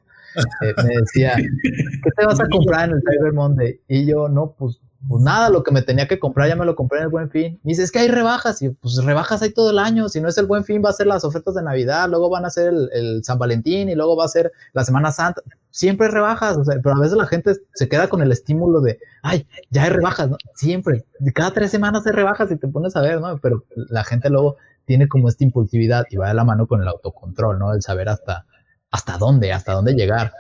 [0.61, 3.79] Eh, me decía, ¿qué te vas a comprar en el Cyber Monday?
[3.87, 6.75] Y yo, no, pues pues nada, lo que me tenía que comprar ya me lo
[6.75, 7.59] compré en el buen fin.
[7.63, 8.61] Y dice, es que hay rebajas.
[8.61, 10.09] Y pues rebajas hay todo el año.
[10.09, 12.45] Si no es el buen fin, va a ser las ofertas de Navidad, luego van
[12.45, 15.41] a ser el, San Valentín y luego va a ser la Semana Santa.
[15.69, 19.83] Siempre rebajas, pero a veces la gente se queda con el estímulo de, ay, ya
[19.83, 20.37] hay rebajas, ¿no?
[20.55, 21.05] Siempre.
[21.33, 23.37] Cada tres semanas hay rebajas y te pones a ver, ¿no?
[23.39, 26.87] Pero la gente luego tiene como esta impulsividad y va de la mano con el
[26.87, 27.73] autocontrol, ¿no?
[27.73, 28.45] El saber hasta,
[28.91, 30.31] hasta dónde, hasta dónde llegar.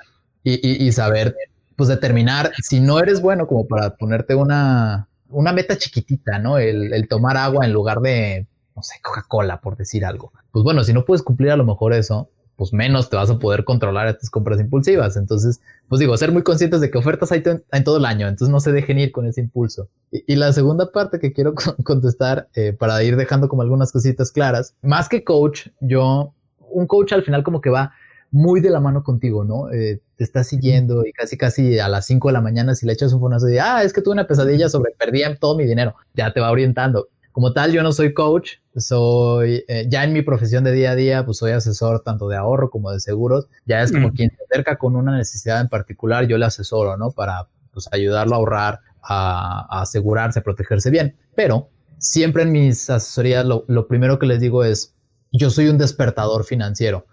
[0.43, 1.35] Y, y, y saber
[1.75, 6.57] pues determinar si no eres bueno como para ponerte una, una meta chiquitita, ¿no?
[6.57, 10.31] El, tomar agua en lugar de, no sé, Coca-Cola, por decir algo.
[10.51, 13.37] Pues bueno, si no puedes cumplir a lo mejor eso, pues menos te vas a
[13.37, 15.17] poder controlar estas compras impulsivas.
[15.17, 18.51] Entonces, pues digo, ser muy conscientes de que ofertas hay en todo el año, entonces
[18.51, 19.89] no se dejen ir con ese impulso.
[20.11, 24.73] Y, la segunda parte que quiero contestar, eh, para ir dejando como algunas cositas claras,
[24.81, 27.93] más que coach, yo, un coach al final como que va
[28.31, 29.71] muy de la mano contigo, ¿no?
[29.71, 32.93] Eh, te está siguiendo y casi casi a las 5 de la mañana si le
[32.93, 35.95] echas un fonazo de, ah, es que tuve una pesadilla sobre perdí todo mi dinero,
[36.13, 37.09] ya te va orientando.
[37.31, 40.95] Como tal, yo no soy coach, soy, eh, ya en mi profesión de día a
[40.95, 44.37] día, pues soy asesor tanto de ahorro como de seguros, ya es como quien se
[44.45, 47.11] acerca con una necesidad en particular, yo le asesoro, ¿no?
[47.11, 51.17] Para pues, ayudarlo a ahorrar, a, asegurarse, a protegerse bien.
[51.35, 54.95] Pero siempre en mis asesorías lo, lo primero que les digo es,
[55.33, 57.05] yo soy un despertador financiero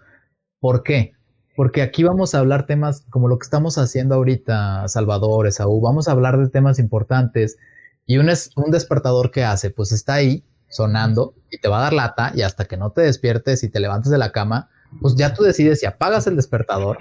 [0.63, 1.11] ¿Por qué?
[1.55, 6.07] Porque aquí vamos a hablar temas como lo que estamos haciendo ahorita, Salvador, Esaú, vamos
[6.07, 7.57] a hablar de temas importantes
[8.05, 8.27] y un,
[8.71, 12.65] despertador que hace, pues está ahí sonando y te va a dar lata y hasta
[12.65, 14.69] que no te despiertes y te levantes de la cama,
[15.01, 16.97] pues ya tú decides si apagas el despertador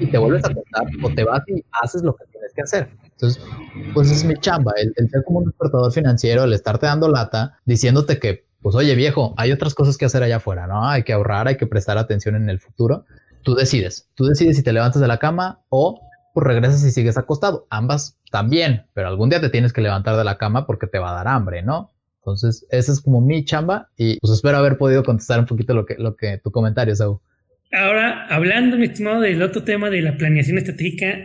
[0.00, 2.88] y te vuelves a contar o te vas y haces lo que tienes que hacer.
[3.02, 3.42] Entonces,
[3.92, 7.58] pues es mi chamba, el, el ser como un despertador financiero, el estarte dando lata,
[7.64, 10.88] diciéndote que pues oye viejo, hay otras cosas que hacer allá afuera, ¿no?
[10.88, 13.04] Hay que ahorrar, hay que prestar atención en el futuro.
[13.44, 16.00] Tú decides, tú decides si te levantas de la cama o
[16.32, 17.66] pues regresas y sigues acostado.
[17.70, 21.12] Ambas también, pero algún día te tienes que levantar de la cama porque te va
[21.12, 21.92] a dar hambre, ¿no?
[22.18, 25.84] Entonces, esa es como mi chamba y pues espero haber podido contestar un poquito lo
[25.84, 27.20] que, lo que tu comentario, Saúl.
[27.70, 31.18] Ahora, hablando, mi estimado, del otro tema de la planeación estratégica,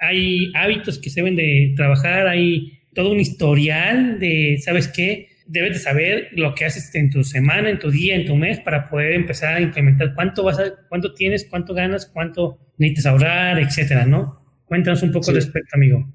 [0.00, 5.28] hay hábitos que se deben de trabajar, hay todo un historial de, ¿sabes qué?
[5.46, 8.60] Debes de saber lo que haces en tu semana, en tu día, en tu mes,
[8.60, 13.58] para poder empezar a implementar cuánto vas a, cuánto tienes, cuánto ganas, cuánto necesitas ahorrar,
[13.58, 14.40] etcétera, ¿no?
[14.64, 16.06] Cuéntanos un poco al respecto, amigo.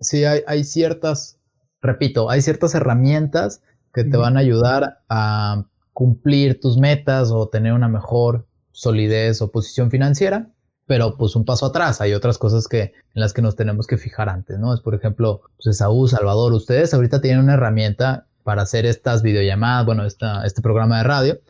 [0.00, 1.40] Sí, hay, hay, ciertas,
[1.80, 7.72] repito, hay ciertas herramientas que te van a ayudar a cumplir tus metas o tener
[7.72, 10.48] una mejor solidez o posición financiera,
[10.86, 13.98] pero pues un paso atrás, hay otras cosas que en las que nos tenemos que
[13.98, 14.74] fijar antes, ¿no?
[14.74, 19.86] Es por ejemplo, pues Saúl, Salvador, ustedes ahorita tienen una herramienta para hacer estas videollamadas,
[19.86, 21.40] bueno, esta, este programa de radio.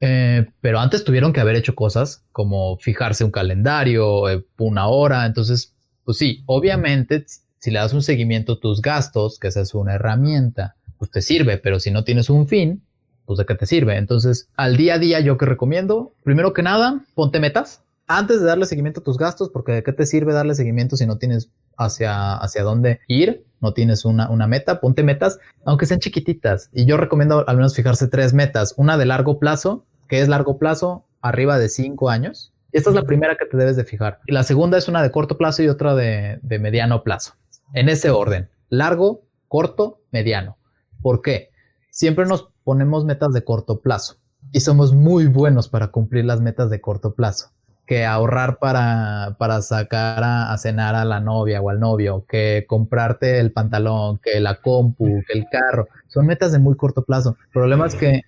[0.00, 5.26] Eh, pero antes tuvieron que haber hecho cosas como fijarse un calendario, eh, una hora.
[5.26, 7.24] Entonces, Pues sí, obviamente,
[7.58, 11.22] si le das un seguimiento a tus gastos, que esa es una herramienta, pues te
[11.22, 12.82] sirve, pero si no tienes un fin,
[13.26, 13.96] pues de qué te sirve.
[13.96, 18.46] Entonces, al día a día yo que recomiendo, primero que nada, ponte metas antes de
[18.46, 21.50] darle seguimiento a tus gastos, porque de qué te sirve darle seguimiento si no tienes
[21.76, 26.70] hacia, hacia dónde ir, no tienes una, una meta, ponte metas, aunque sean chiquititas.
[26.72, 30.58] Y yo recomiendo al menos fijarse tres metas, una de largo plazo, que es largo
[30.58, 32.52] plazo, arriba de cinco años.
[32.72, 34.20] Esta es la primera que te debes de fijar.
[34.26, 37.34] Y la segunda es una de corto plazo y otra de, de mediano plazo.
[37.74, 40.56] En ese orden, largo, corto, mediano.
[41.02, 41.50] ¿Por qué?
[41.90, 44.16] Siempre nos ponemos metas de corto plazo
[44.52, 47.50] y somos muy buenos para cumplir las metas de corto plazo.
[47.90, 53.40] Que ahorrar para, para sacar a, cenar a la novia o al novio, que comprarte
[53.40, 55.88] el pantalón, que la compu, que el carro.
[56.06, 57.36] Son metas de muy corto plazo.
[57.46, 58.22] El problema es que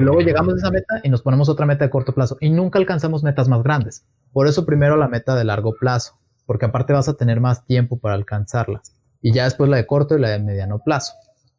[0.00, 2.80] luego llegamos a esa meta y nos ponemos otra meta de corto plazo y nunca
[2.80, 4.04] alcanzamos metas más grandes.
[4.32, 7.98] Por eso primero la meta de largo plazo, porque aparte vas a tener más tiempo
[7.98, 8.96] para alcanzarlas.
[9.22, 11.14] Y ya después la de corto y la de mediano plazo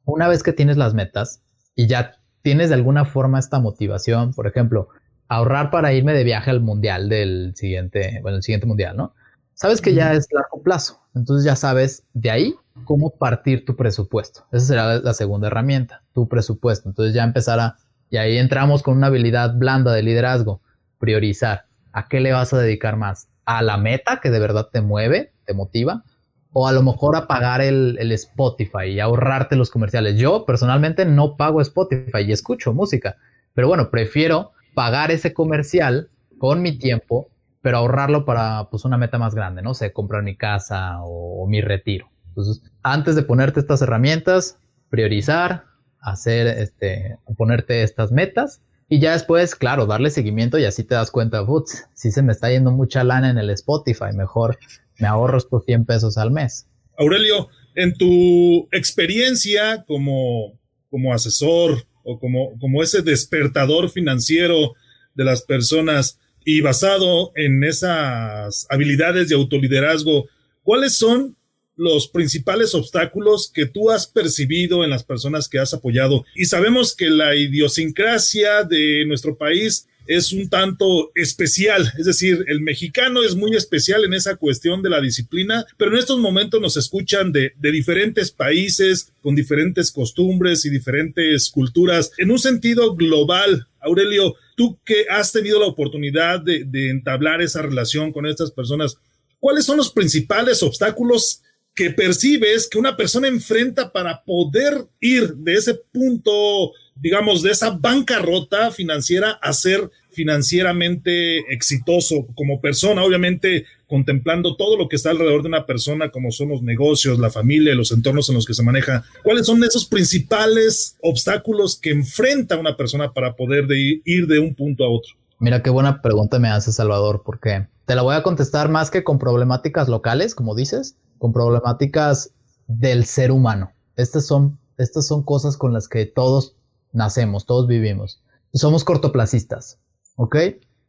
[0.09, 1.41] una vez que tienes las metas
[1.75, 4.89] y ya tienes de alguna forma esta motivación, por ejemplo,
[5.29, 9.13] ahorrar para irme de viaje al mundial del siguiente, bueno, el siguiente mundial, ¿no?
[9.53, 14.45] Sabes que ya es largo plazo, entonces ya sabes de ahí cómo partir tu presupuesto.
[14.51, 16.87] Esa será la segunda herramienta, tu presupuesto.
[16.87, 17.75] Entonces ya empezará,
[18.09, 20.61] y ahí entramos con una habilidad blanda de liderazgo,
[20.97, 21.65] priorizar.
[21.91, 23.27] ¿A qué le vas a dedicar más?
[23.45, 26.03] ¿A la meta que de verdad te mueve, te motiva?
[26.51, 30.17] o a lo mejor apagar el, el, Spotify y ahorrarte los comerciales.
[30.17, 33.17] Yo personalmente no pago Spotify y escucho música,
[33.53, 37.29] pero bueno, prefiero pagar ese comercial con mi tiempo,
[37.61, 41.61] pero ahorrarlo para pues una meta más grande, no sé, comprar mi casa o, mi
[41.61, 42.09] retiro.
[42.29, 44.57] Entonces, antes de ponerte estas herramientas,
[44.89, 45.65] priorizar,
[45.99, 51.11] hacer este, ponerte estas metas y ya después, claro, darle seguimiento y así te das
[51.11, 54.57] cuenta, putz, si se me está yendo mucha lana en el Spotify, mejor
[54.97, 56.67] me ahorro estos 100 pesos al mes.
[56.97, 64.75] Aurelio, en tu experiencia como, como asesor o como, como ese despertador financiero
[65.15, 70.27] de las personas y basado en esas habilidades de autoliderazgo,
[70.63, 71.35] ¿cuáles son
[71.75, 76.25] los principales obstáculos que tú has percibido en las personas que has apoyado?
[76.35, 82.61] Y sabemos que la idiosincrasia de nuestro país es un tanto especial, es decir, el
[82.61, 86.77] mexicano es muy especial en esa cuestión de la disciplina, pero en estos momentos nos
[86.77, 92.11] escuchan de, diferentes países, con diferentes costumbres y diferentes culturas.
[92.17, 97.61] En un sentido global, Aurelio, tú que has tenido la oportunidad de, de entablar esa
[97.61, 98.97] relación con estas personas,
[99.39, 101.43] ¿cuáles son los principales obstáculos
[101.75, 107.69] que percibes que una persona enfrenta para poder ir de ese punto, digamos, de esa
[107.69, 115.43] bancarrota financiera a ser financieramente exitoso como persona, obviamente contemplando todo lo que está alrededor
[115.43, 118.61] de una persona, como son los negocios, la familia, los entornos en los que se
[118.61, 119.05] maneja.
[119.23, 124.83] ¿Cuáles son esos principales obstáculos que enfrenta una persona para poder ir de un punto
[124.83, 125.13] a otro?
[125.39, 129.05] Mira qué buena pregunta me hace Salvador, porque te la voy a contestar más que
[129.05, 132.31] con problemáticas locales, como dices, con problemáticas
[132.67, 133.71] del ser humano.
[133.95, 136.57] Estas son, estas son cosas con las que todos
[136.91, 138.21] nacemos, todos vivimos.
[138.53, 139.77] Somos cortoplacistas.
[140.19, 140.35] ¿Ok?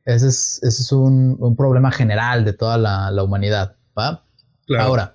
[0.06, 4.24] Ese es, ese es un, un, problema general de toda la, la humanidad, ¿va?
[4.78, 5.14] Ahora,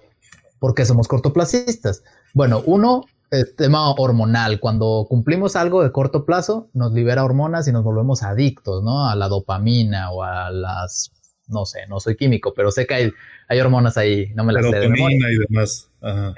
[0.59, 2.01] ¿por qué somos cortoplacistas?
[2.33, 4.61] Bueno, uno, el tema hormonal.
[4.61, 9.09] Cuando cumplimos algo de corto plazo, nos libera hormonas y nos volvemos adictos, ¿no?
[9.09, 11.11] A la dopamina o a las,
[11.47, 13.11] no sé, no soy químico, pero sé que hay,
[13.49, 15.29] hay hormonas ahí, no me las sé de memoria.
[15.29, 15.89] y demás.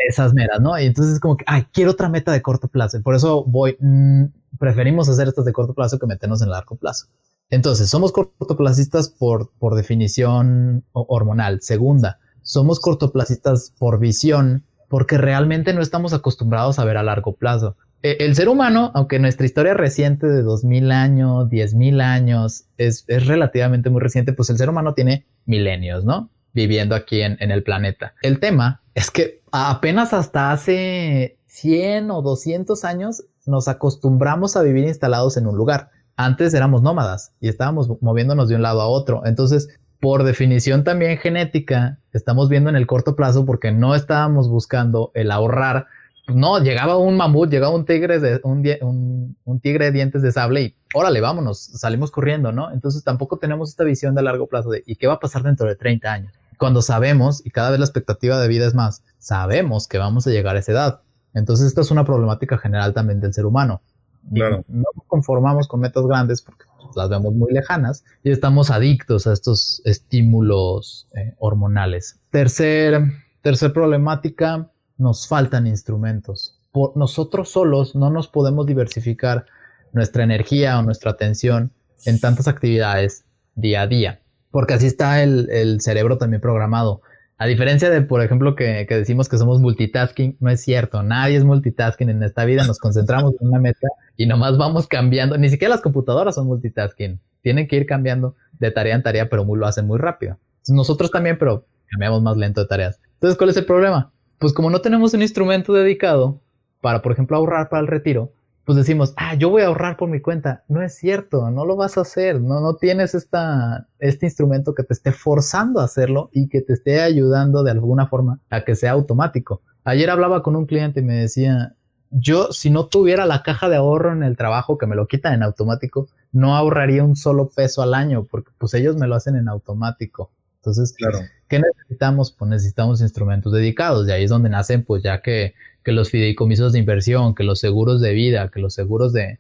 [0.10, 0.80] Esas meras, ¿no?
[0.80, 3.00] Y entonces es como que, ay, quiero otra meta de corto plazo.
[3.04, 4.26] Por eso voy, mm,
[4.58, 7.06] preferimos hacer estas de corto plazo que meternos en largo plazo.
[7.50, 11.62] Entonces, somos cortoplacistas por, por definición hormonal.
[11.62, 17.78] Segunda, somos cortoplacistas por visión, porque realmente no estamos acostumbrados a ver a largo plazo.
[18.04, 23.28] E, el ser humano, aunque nuestra historia reciente de 2000 años, 10.000 años, es, es,
[23.28, 26.30] relativamente muy reciente, pues el ser humano tiene milenios, ¿no?
[26.54, 28.14] Viviendo aquí en, en el planeta.
[28.22, 34.86] El tema es que apenas hasta hace 100 o 200 años nos acostumbramos a vivir
[34.86, 35.92] instalados en un lugar.
[36.20, 39.22] Antes éramos nómadas y estábamos moviéndonos de un lado a otro.
[39.28, 45.12] Entonces, por definición también genética, estamos viendo en el corto plazo porque no estábamos buscando
[45.14, 45.86] el ahorrar.
[46.28, 50.76] No, llegaba un mamut, llegaba un tigre de, un, tigre de dientes de sable y
[50.96, 52.72] órale, vámonos, salimos corriendo, ¿no?
[52.72, 55.68] Entonces tampoco tenemos esta visión de largo plazo de ¿y qué va a pasar dentro
[55.68, 56.34] de 30 años?
[56.58, 60.32] Cuando sabemos, y cada vez la expectativa de vida es más, sabemos que vamos a
[60.32, 61.02] llegar a esa edad.
[61.36, 63.82] Entonces esta es una problemática general también del ser humano
[64.30, 69.34] No nos conformamos con metas grandes porque las vemos muy lejanas y estamos adictos a
[69.34, 72.20] estos estímulos eh, hormonales.
[72.32, 73.02] Tercer,
[73.42, 76.60] tercer problemática, nos faltan instrumentos.
[76.72, 79.46] Por nosotros solos no nos podemos diversificar
[79.94, 81.72] nuestra energía o nuestra atención
[82.06, 83.24] en tantas actividades
[83.56, 87.02] día a día, porque así está el, el cerebro también programado.
[87.40, 91.04] A diferencia de, por ejemplo, que, decimos que somos multitasking, no es cierto.
[91.04, 92.66] Nadie es multitasking en esta vida.
[92.66, 95.38] Nos concentramos en una meta y nomás vamos cambiando.
[95.38, 97.20] Ni siquiera las computadoras son multitasking.
[97.42, 100.40] Tienen que ir cambiando de tarea en tarea, pero lo hacen muy rápido.
[100.68, 103.00] Nosotros también, pero cambiamos más lento de tareas.
[103.14, 104.12] Entonces, ¿cuál es el problema?
[104.40, 106.42] Pues como no tenemos un instrumento dedicado
[106.82, 108.32] para, por ejemplo, ahorrar para el retiro,
[108.68, 110.66] pues decimos, ah, yo voy a ahorrar por mi cuenta.
[110.68, 114.84] No es cierto, no lo vas a hacer, no, no tienes esta, este instrumento que
[114.84, 118.76] te esté forzando a hacerlo y que te esté ayudando de alguna forma a que
[118.76, 119.62] sea automático.
[119.86, 121.76] Ayer hablaba con un cliente y me decía,
[122.12, 125.36] yo si no tuviera la caja de ahorro en el trabajo que me lo quitan
[125.36, 129.38] en automático, no ahorraría un solo peso al año porque pues ellos me lo hacen
[129.38, 130.30] en automático.
[130.58, 131.20] Entonces, claro.
[131.48, 132.34] ¿qué necesitamos?
[132.34, 134.10] Pues necesitamos instrumentos dedicados.
[134.10, 135.54] Y ahí es donde nacen, pues ya que
[135.88, 139.40] que los fideicomisos de inversión, que los seguros de vida, que los seguros de,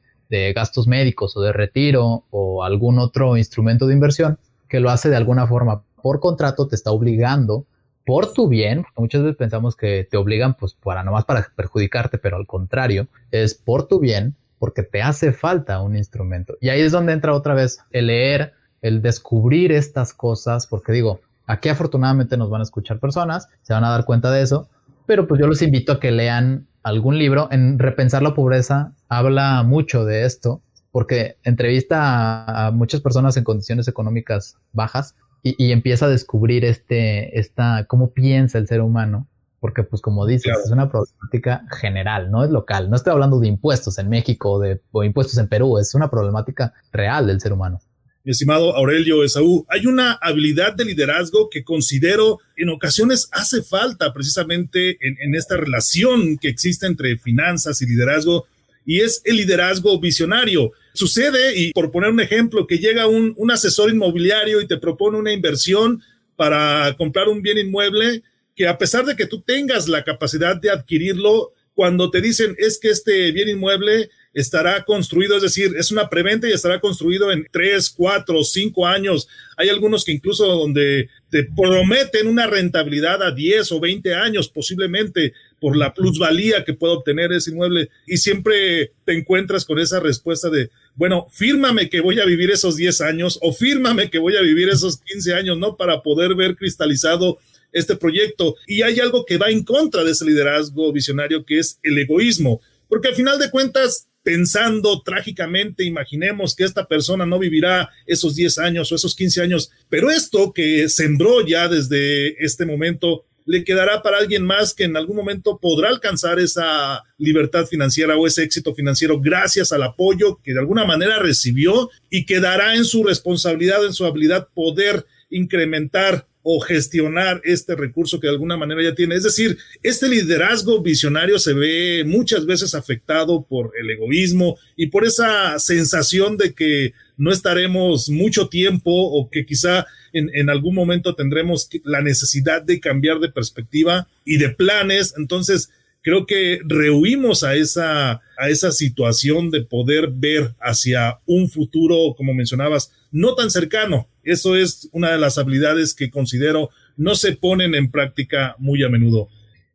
[0.56, 5.18] gastos médicos o de retiro o algún otro instrumento de inversión que lo hace de
[5.18, 7.66] alguna forma por contrato, te está obligando
[8.06, 12.38] por tu bien, muchas veces pensamos que te obligan pues para nomás para perjudicarte, pero
[12.38, 16.56] al contrario, es por tu bien, porque te hace falta un instrumento.
[16.62, 21.20] Y ahí es donde entra otra vez el leer, el descubrir estas cosas, porque digo,
[21.46, 24.70] aquí afortunadamente nos van a escuchar personas, se van a dar cuenta de eso,
[25.08, 27.48] pero pues yo los invito a que lean algún libro.
[27.50, 33.88] En Repensar la pobreza habla mucho de esto, porque entrevista a, muchas personas en condiciones
[33.88, 39.28] económicas bajas y, empieza a descubrir este, esta, cómo piensa el ser humano.
[39.60, 42.90] Porque, pues, como dices, es una problemática general, no es local.
[42.90, 46.74] No estoy hablando de impuestos en México de, o impuestos en Perú, es una problemática
[46.92, 47.80] real del ser humano
[48.28, 54.12] mi estimado Aurelio Esaú, hay una habilidad de liderazgo que considero en ocasiones hace falta
[54.12, 58.46] precisamente en, esta relación que existe entre finanzas y liderazgo,
[58.86, 60.74] y es el liderazgo visionario.
[60.94, 65.18] Sucede, y por poner un ejemplo, que llega un, un asesor inmobiliario y te propone
[65.18, 66.04] una inversión
[66.36, 68.24] para comprar un bien inmueble,
[68.58, 72.78] que a pesar de que tú tengas la capacidad de adquirirlo, cuando te dicen es
[72.78, 77.48] que este bien inmueble estará construido, es decir, es una preventa y estará construido en
[77.52, 79.28] tres, cuatro, cinco años.
[79.58, 85.34] Hay algunos que incluso donde te prometen una rentabilidad a 10 o 20 años posiblemente
[85.60, 90.50] por la plusvalía que pueda obtener ese inmueble y siempre te encuentras con esa respuesta
[90.50, 94.42] de, bueno, fírmame que voy a vivir esos 10 años o fírmame que voy a
[94.42, 95.76] vivir esos 15 años, ¿no?
[95.76, 97.40] Para poder ver cristalizado
[97.72, 98.56] este proyecto.
[98.68, 102.62] Y hay algo que va en contra de ese liderazgo visionario que es el egoísmo,
[102.88, 108.58] porque al final de cuentas pensando trágicamente, imaginemos que esta persona no vivirá esos 10
[108.58, 114.02] años o esos 15 años, pero esto que sembró ya desde este momento le quedará
[114.02, 118.76] para alguien más que en algún momento podrá alcanzar esa libertad financiera o ese éxito
[118.76, 123.94] financiero gracias al apoyo que de alguna manera recibió y quedará en su responsabilidad, en
[123.94, 129.16] su habilidad poder incrementar o gestionar este recurso que de alguna manera ya tiene.
[129.16, 135.06] Es decir, este liderazgo visionario se ve muchas veces afectado por el egoísmo y por
[135.06, 141.16] esa sensación de que no estaremos mucho tiempo o que quizá en, en algún momento
[141.16, 145.16] tendremos la necesidad de cambiar de perspectiva y de planes.
[145.18, 145.70] Entonces,
[146.08, 152.34] creo que rehuimos a esa, a esa situación de poder ver hacia un futuro, como
[152.34, 154.08] mencionabas, no tan cercano.
[154.24, 158.90] Eso es una de las habilidades que considero no se ponen en práctica muy a
[158.90, 159.28] menudo.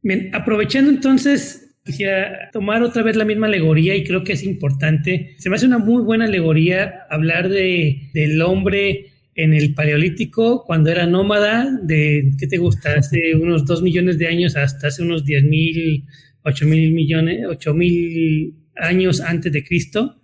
[0.03, 5.35] Bien, aprovechando entonces, quisiera tomar otra vez la misma alegoría y creo que es importante.
[5.37, 10.91] Se me hace una muy buena alegoría hablar de, del hombre en el paleolítico cuando
[10.91, 12.95] era nómada de, ¿qué te gusta?
[12.95, 16.05] Hace unos dos millones de años hasta hace unos diez mil,
[16.43, 20.21] ocho mil millones, ocho mil años antes de Cristo.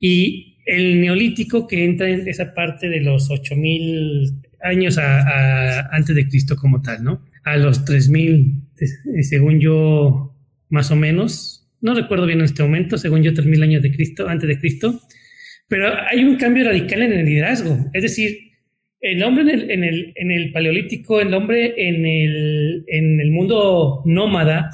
[0.00, 6.56] Y el neolítico que entra en esa parte de los 8000 años antes de Cristo
[6.56, 7.24] como tal, ¿no?
[7.44, 10.36] A los 3000, eh, según yo,
[10.68, 11.66] más o menos.
[11.80, 15.00] No recuerdo bien en este momento, según yo, 3000 años de Cristo, antes de Cristo.
[15.68, 17.90] Pero hay un cambio radical en el liderazgo.
[17.94, 18.47] Es decir,
[19.00, 23.30] el hombre en el, en el, en el paleolítico, el hombre en el, en el
[23.30, 24.70] mundo nómada,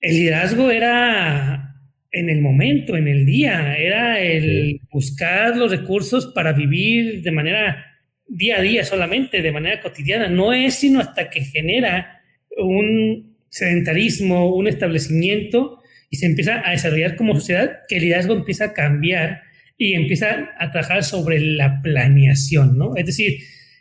[0.00, 1.76] el liderazgo era
[2.12, 7.86] en el momento, en el día, era el buscar los recursos para vivir de manera
[8.26, 10.28] día a día solamente, de manera cotidiana.
[10.28, 12.20] No es sino hasta que genera
[12.56, 18.66] un sedentarismo, un establecimiento y se empieza a desarrollar como sociedad, que el liderazgo empieza
[18.66, 19.42] a cambiar
[19.82, 22.94] y empieza a trabajar sobre la planeación, ¿no?
[22.96, 23.38] Es decir,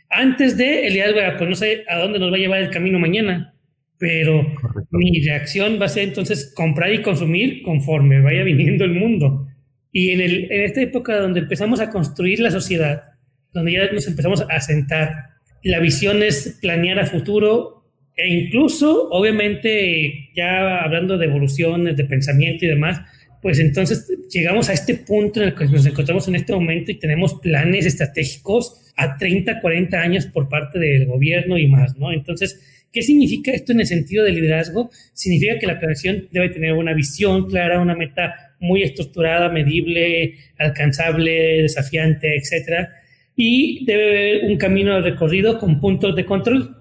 [0.10, 2.70] antes de el liderazgo era, pues no sé a dónde nos va a llevar el
[2.70, 3.54] camino mañana,
[3.98, 4.48] pero
[4.92, 9.46] mi reacción va a ser entonces comprar y consumir conforme vaya viniendo el mundo.
[9.92, 13.04] Y en, el, en esta época donde empezamos a construir la sociedad,
[13.52, 15.26] donde ya nos empezamos a sentar,
[15.64, 17.84] la visión es planear a futuro
[18.16, 23.02] e incluso, obviamente, ya hablando de evoluciones, de pensamiento y demás,
[23.42, 26.96] pues entonces llegamos a este punto en el que nos encontramos en este momento y
[26.96, 32.12] tenemos planes estratégicos a 30, 40 años por parte del gobierno y más, ¿no?
[32.12, 34.90] Entonces, ¿qué significa esto en el sentido de liderazgo?
[35.14, 41.62] Significa que la planeación debe tener una visión clara, una meta muy estructurada, medible, alcanzable,
[41.62, 42.90] desafiante, etcétera,
[43.38, 46.76] y debe haber un camino de recorrido con puntos de control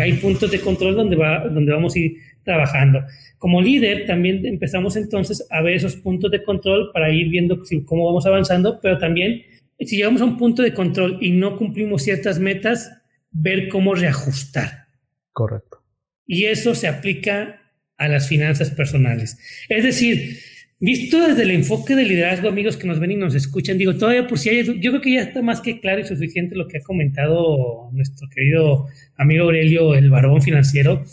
[0.00, 3.00] hay puntos de control donde, va, donde vamos a ir trabajando.
[3.38, 8.06] Como líder, también empezamos entonces a ver esos puntos de control para ir viendo cómo
[8.06, 9.42] vamos avanzando, pero también
[9.78, 12.90] si llegamos a un punto de control y no cumplimos ciertas metas,
[13.30, 14.86] ver cómo reajustar.
[15.32, 15.82] Correcto.
[16.26, 17.60] Y eso se aplica
[17.96, 19.38] a las finanzas personales.
[19.68, 20.38] Es decir,
[20.82, 24.26] Visto desde el enfoque del liderazgo, amigos que nos ven y nos escuchan, digo, todavía
[24.26, 26.78] por si hay, yo creo que ya está más que claro y suficiente lo que
[26.78, 28.86] ha comentado nuestro querido
[29.16, 31.04] amigo Aurelio, el varón financiero,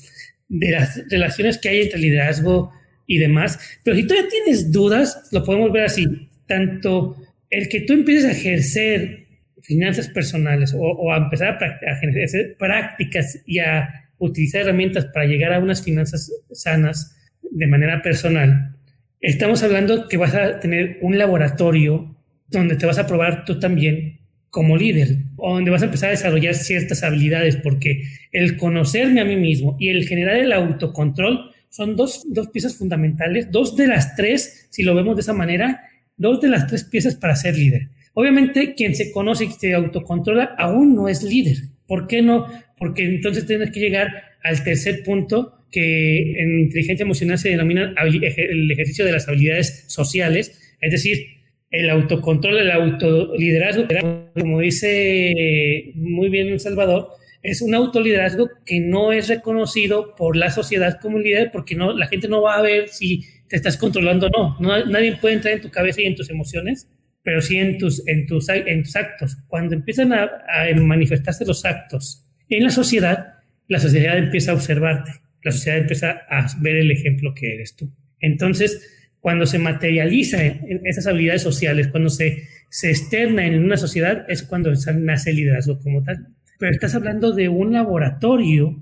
[0.49, 2.71] de las relaciones que hay entre liderazgo
[3.05, 3.59] y demás.
[3.83, 6.05] Pero si todavía tienes dudas, lo podemos ver así,
[6.47, 7.17] tanto
[7.49, 9.25] el que tú empieces a ejercer
[9.61, 15.53] finanzas personales o, a empezar a, a ejercer prácticas y a utilizar herramientas para llegar
[15.53, 17.15] a unas finanzas sanas
[17.51, 18.77] de manera personal,
[19.19, 22.15] Estamos hablando que vas a tener un laboratorio
[22.49, 24.19] donde te vas a probar tú también
[24.51, 29.35] como líder, donde vas a empezar a desarrollar ciertas habilidades, porque el conocerme a mí
[29.35, 34.67] mismo y el generar el autocontrol son dos, dos piezas fundamentales, dos de las tres,
[34.69, 35.81] si lo vemos de esa manera,
[36.17, 37.89] dos de las tres piezas para ser líder.
[38.13, 41.57] Obviamente, quien se conoce y se autocontrola aún no es líder.
[41.87, 42.47] ¿Por qué no?
[42.77, 44.11] Porque entonces tienes que llegar
[44.43, 50.75] al tercer punto, que en inteligencia emocional se denomina el ejercicio de las habilidades sociales,
[50.81, 51.36] es decir,
[51.69, 53.85] el autocontrol, el autoliderazgo,
[54.33, 57.09] como dice muy bien El Salvador,
[57.43, 62.07] es un autoliderazgo que no es reconocido por la sociedad como líder porque no, la
[62.07, 64.85] gente no va a ver si te estás controlando o no.
[64.85, 66.89] Nadie puede entrar en tu cabeza y en tus emociones,
[67.23, 69.37] pero sí en tus, en tus, actos.
[69.47, 73.35] Cuando empiezan a, a manifestarse los actos en la sociedad,
[73.67, 75.11] la sociedad empieza a observarte
[75.47, 77.89] la sociedad empieza a ver el ejemplo que eres tú.
[78.19, 78.96] Entonces,
[79.27, 84.41] cuando se materializa en esas habilidades sociales, cuando se, se externa en una sociedad, es
[84.41, 86.29] cuando nace el liderazgo como tal.
[86.57, 88.81] Pero estás hablando de un laboratorio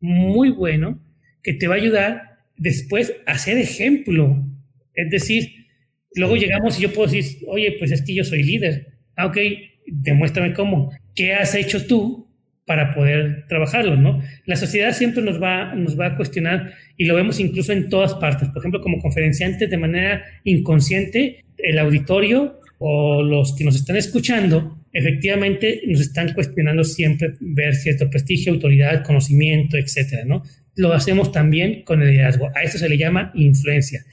[0.00, 1.02] muy bueno
[1.42, 4.44] que te va a ayudar después a ser ejemplo.
[4.92, 5.64] Es decir,
[6.14, 8.98] luego llegamos y yo puedo decir, oye, pues es que yo soy líder.
[9.16, 9.38] Ah, ok,
[9.86, 10.90] demuéstrame cómo.
[11.14, 12.25] ¿Qué has hecho tú
[12.66, 14.20] para poder trabajarlo, ¿no?
[14.44, 18.14] La sociedad siempre nos va, nos va a cuestionar y lo vemos incluso en todas
[18.14, 18.48] partes.
[18.48, 24.78] Por ejemplo, como conferenciantes de manera inconsciente, el auditorio o los que nos están escuchando,
[24.92, 30.42] efectivamente nos están cuestionando siempre ver cierto prestigio, autoridad, conocimiento, etcétera, ¿no?
[30.74, 32.50] Lo hacemos también con el liderazgo.
[32.54, 34.04] A eso se le llama influencia.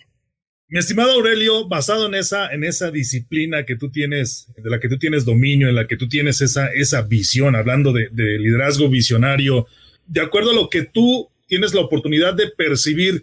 [0.70, 4.90] Mi estimado Aurelio, basado en esa, en esa disciplina que tú tienes, de la que
[4.90, 8.90] tú tienes dominio, en la que tú tienes esa, esa visión, hablando de, de liderazgo
[8.90, 9.68] visionario,
[10.08, 13.22] de acuerdo a lo que tú tienes la oportunidad de percibir,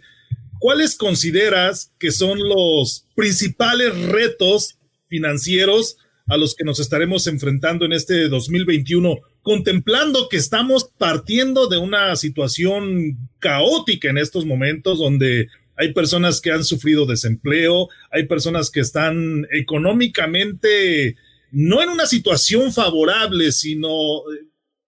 [0.59, 4.77] ¿cuáles consideras que son los principales retos
[5.07, 11.77] financieros a los que nos estaremos enfrentando en este 2021, contemplando que estamos partiendo de
[11.77, 15.49] una situación caótica en estos momentos donde
[15.81, 21.15] hay personas que han sufrido desempleo, hay personas que están económicamente
[21.49, 24.45] no en una situación favorable, sino eh,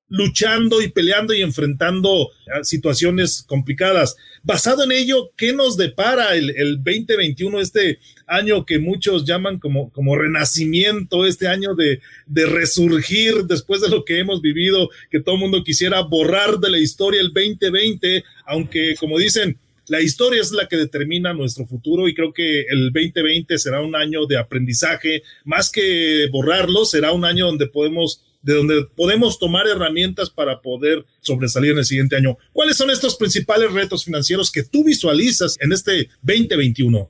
[0.07, 2.29] luchando y peleando y enfrentando
[2.61, 4.15] situaciones complicadas.
[4.43, 10.15] Basado en ello, ¿qué nos depara el, 2021, este año que muchos llaman como, como
[10.15, 15.41] renacimiento, este año de, de resurgir después de lo que hemos vivido, que todo el
[15.41, 19.57] mundo quisiera borrar de la historia el 2020, aunque como dicen,
[19.87, 23.95] la historia es la que determina nuestro futuro y creo que el 2020 será un
[23.95, 29.67] año de aprendizaje, más que borrarlo, será un año donde podemos de donde podemos tomar
[29.67, 32.37] herramientas para poder sobresalir en el siguiente año.
[32.51, 37.09] ¿Cuáles son estos principales retos financieros que tú visualizas en este 2021?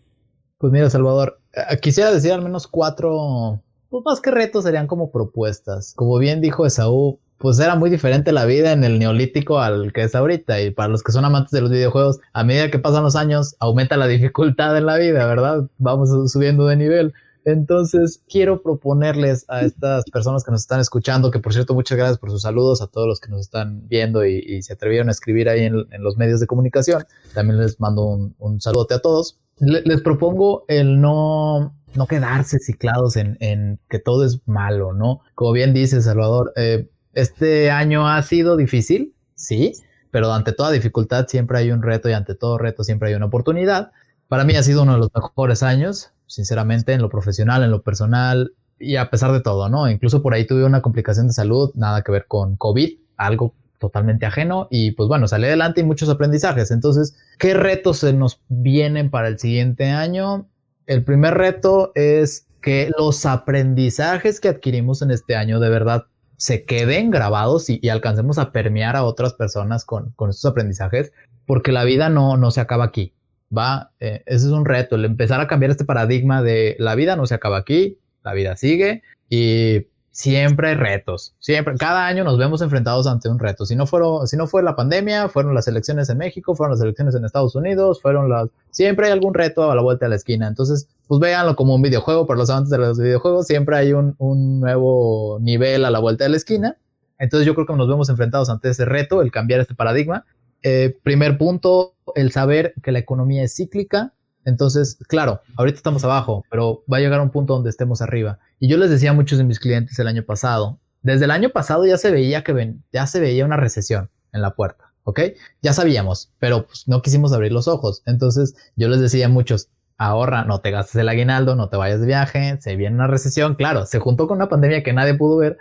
[0.60, 5.12] Pues mira, Salvador, eh, quisiera decir al menos cuatro, pues más que retos serían como
[5.12, 5.94] propuestas.
[5.96, 10.04] Como bien dijo Esaú, pues era muy diferente la vida en el neolítico al que
[10.04, 10.62] es ahorita.
[10.62, 13.58] Y para los que son amantes de los videojuegos, a medida que pasan los años,
[13.60, 15.68] aumenta la dificultad en la vida, ¿verdad?
[15.78, 17.14] Vamos subiendo de nivel.
[17.44, 22.18] Entonces, quiero proponerles a estas personas que nos están escuchando, que por cierto, muchas gracias
[22.18, 25.50] por sus saludos a todos los que nos están viendo y, se atrevieron a escribir
[25.50, 27.04] ahí en, los medios de comunicación.
[27.34, 29.38] También les mando un, un saludote a todos.
[29.60, 35.20] les propongo el no, no quedarse ciclados en, que todo es malo, ¿no?
[35.36, 39.74] Como bien dice Salvador, eh, este año ha sido difícil, sí,
[40.12, 43.28] pero ante toda dificultad siempre hay un reto y ante todo reto siempre hay una
[43.28, 43.92] oportunidad.
[44.28, 47.84] Para mí ha sido uno de los mejores años sinceramente, en lo profesional, en lo
[47.84, 49.90] personal y a pesar de todo, ¿no?
[49.90, 54.26] Incluso por ahí tuve una complicación de salud, nada que ver con COVID, algo totalmente
[54.26, 56.72] ajeno y pues bueno, salí adelante y muchos aprendizajes.
[56.72, 60.48] Entonces, ¿qué retos se nos vienen para el siguiente año?
[60.88, 66.06] El primer reto es que los aprendizajes que adquirimos en este año de verdad
[66.38, 71.12] se queden grabados y, alcancemos a permear a otras personas con, con estos aprendizajes,
[71.46, 73.14] porque la vida no, no se acaba aquí
[73.56, 77.16] va, eh, ese es un reto, el empezar a cambiar este paradigma de la vida
[77.16, 82.38] no se acaba aquí, la vida sigue y siempre hay retos, siempre, cada año nos
[82.38, 83.66] vemos enfrentados ante un reto.
[83.66, 86.82] Si no, fueron, si no fue la pandemia, fueron las elecciones en México, fueron las
[86.82, 90.16] elecciones en Estados Unidos, fueron las, siempre hay algún reto a la vuelta de la
[90.16, 90.48] esquina.
[90.48, 94.16] Entonces, pues véanlo como un videojuego, para los amantes de los videojuegos, siempre hay un,
[94.20, 96.78] un nuevo nivel a la vuelta de la esquina.
[97.18, 100.26] Entonces yo creo que nos vemos enfrentados ante ese reto, el cambiar este paradigma.
[100.62, 104.14] Eh, primer punto, el saber que la economía es cíclica.
[104.46, 108.40] Entonces, claro, ahorita estamos abajo, pero va a llegar un punto donde estemos arriba.
[108.60, 111.50] Y yo les decía a muchos de mis clientes el año pasado, desde el año
[111.50, 115.20] pasado ya se veía que ven, ya se veía una recesión en la puerta, ¿ok?
[115.62, 118.02] Ya sabíamos, pero pues, no quisimos abrir los ojos.
[118.06, 122.00] Entonces, yo les decía a muchos, ahorra, no te gastes el aguinaldo, no te vayas
[122.00, 125.38] de viaje, se viene una recesión, claro, se juntó con una pandemia que nadie pudo
[125.38, 125.58] ver,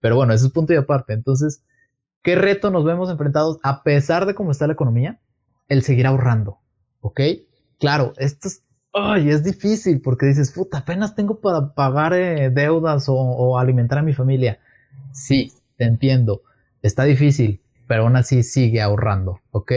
[0.00, 1.12] pero bueno, eso es punto y aparte.
[1.12, 1.62] Entonces,
[2.22, 5.18] ¿Qué reto nos vemos enfrentados a pesar de cómo está la economía?
[5.68, 6.58] El seguir ahorrando,
[7.00, 7.20] ¿ok?
[7.78, 8.62] Claro, esto es,
[8.92, 14.02] ay, es difícil porque dices, puta, apenas tengo para pagar eh, deudas o, alimentar a
[14.02, 14.58] mi familia.
[15.12, 16.42] Sí, te entiendo,
[16.82, 19.72] está difícil, pero aún así sigue ahorrando, ¿ok?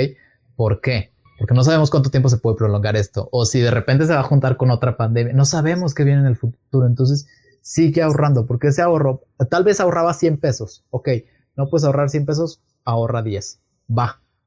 [0.56, 1.12] ¿Por qué?
[1.38, 4.20] Porque no sabemos cuánto tiempo se puede prolongar esto, o si de repente se va
[4.20, 7.28] a juntar con otra pandemia, no sabemos qué viene en el futuro, entonces
[7.62, 11.10] sigue ahorrando, porque ese ahorro, tal vez ahorraba 100 pesos, ok,
[11.56, 13.60] no puedes ahorrar 100 pesos, ahorra 10.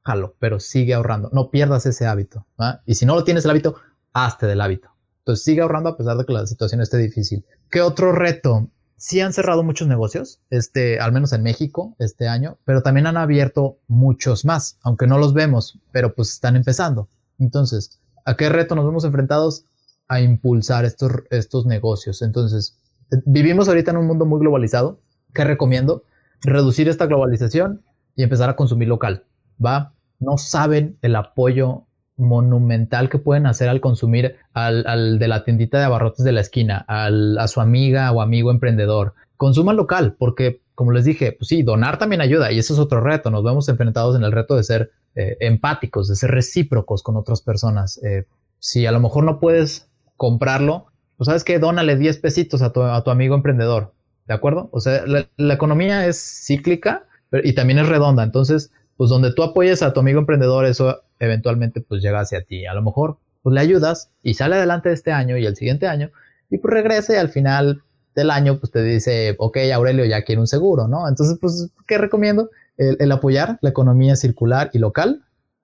[0.05, 1.29] Bájalo, pero sigue ahorrando.
[1.33, 2.45] No pierdas ese hábito.
[2.85, 3.75] Y si no lo tienes el hábito,
[4.13, 4.89] hazte del hábito.
[5.19, 7.45] Entonces sigue ahorrando a pesar de que la situación esté difícil.
[7.71, 8.69] ¿Qué otro reto?
[8.97, 13.17] Sí han cerrado muchos negocios, este, al menos en México este año, pero también han
[13.17, 17.09] abierto muchos más, aunque no los vemos, pero pues están empezando.
[17.37, 19.65] Entonces, ¿a qué reto nos vemos enfrentados?
[20.07, 22.21] A impulsar estos, estos negocios.
[22.21, 22.77] Entonces,
[23.25, 25.01] vivimos ahorita en un mundo muy globalizado.
[25.33, 26.03] ¿Qué recomiendo?
[26.45, 27.81] reducir esta globalización
[28.15, 29.25] y empezar a consumir local.
[29.63, 29.93] ¿Va?
[30.19, 31.83] No saben el apoyo
[32.17, 36.85] monumental que pueden hacer al consumir al, de la tiendita de abarrotes de la esquina,
[36.87, 39.13] a su amiga o amigo emprendedor.
[39.37, 43.01] Consuman local, porque como les dije, pues sí, donar también ayuda y eso es otro
[43.01, 43.31] reto.
[43.31, 47.41] Nos vemos enfrentados en el reto de ser eh, empáticos, de ser recíprocos con otras
[47.41, 48.01] personas.
[48.03, 48.25] Eh,
[48.59, 50.87] si a lo mejor no puedes comprarlo,
[51.17, 53.93] pues sabes que dónale 10 pesitos a tu, a tu amigo emprendedor.
[54.27, 54.69] ¿De acuerdo?
[54.71, 57.05] O sea, la, economía es cíclica
[57.43, 58.23] y también es redonda.
[58.23, 62.65] Entonces, pues donde tú apoyes a tu amigo emprendedor, eso eventualmente pues llega hacia ti.
[62.65, 66.11] A lo mejor pues le ayudas y sale adelante este año y el siguiente año
[66.49, 67.83] y pues regresa y al final
[68.15, 71.07] del año pues te dice, ok, Aurelio ya quiere un seguro, ¿no?
[71.07, 72.49] Entonces, pues, ¿qué recomiendo?
[72.77, 75.23] El, apoyar la economía circular y local,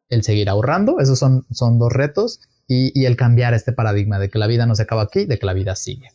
[0.09, 4.39] el seguir ahorrando, esos son, son dos retos y el cambiar este paradigma de que
[4.39, 6.07] la vida no se acaba aquí, de que la vida sigue.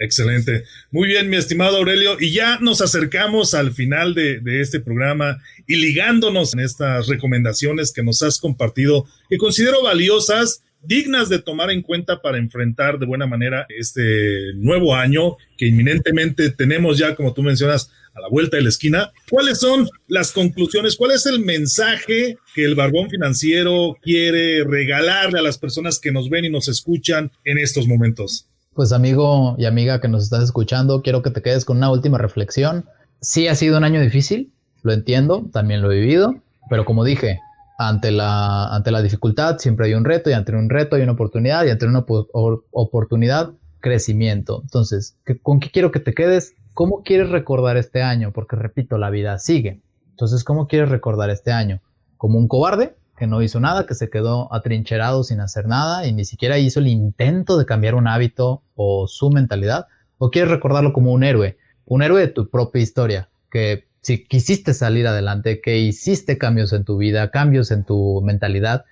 [0.00, 0.64] Excelente.
[0.90, 2.16] Muy bien, mi estimado Aurelio.
[2.18, 8.02] Y ya nos acercamos al final de, este programa y ligándonos en estas recomendaciones que
[8.02, 13.26] nos has compartido, que considero valiosas, dignas de tomar en cuenta para enfrentar de buena
[13.26, 18.62] manera este nuevo año que inminentemente tenemos ya, como tú mencionas, a la vuelta de
[18.62, 19.12] la esquina.
[19.28, 20.96] ¿Cuáles son las conclusiones?
[20.96, 26.30] ¿Cuál es el mensaje que el Barbón Financiero quiere regalarle a las personas que nos
[26.30, 28.49] ven y nos escuchan en estos momentos?
[28.74, 32.18] Pues amigo y amiga que nos estás escuchando, quiero que te quedes con una última
[32.18, 32.84] reflexión.
[33.20, 34.52] Sí ha sido un año difícil,
[34.82, 36.36] lo entiendo, también lo he vivido,
[36.68, 37.40] pero como dije,
[37.78, 41.12] ante la, ante la dificultad siempre hay un reto y ante un reto hay una
[41.12, 42.04] oportunidad y ante una
[42.70, 43.50] oportunidad
[43.80, 44.60] crecimiento.
[44.62, 46.54] Entonces, ¿con qué quiero que te quedes?
[46.72, 48.30] ¿Cómo quieres recordar este año?
[48.32, 49.80] Porque repito, la vida sigue.
[50.10, 51.80] Entonces, ¿cómo quieres recordar este año?
[52.16, 52.94] ¿Como un cobarde?
[53.20, 56.80] Que no hizo nada, que se quedó atrincherado sin hacer nada y ni siquiera hizo
[56.80, 59.88] el intento de cambiar un hábito o su mentalidad?
[60.16, 61.58] ¿O quieres recordarlo como un héroe?
[61.84, 66.84] Un héroe de tu propia historia, que si quisiste salir adelante, que hiciste cambios en
[66.84, 68.86] tu vida, cambios en tu mentalidad,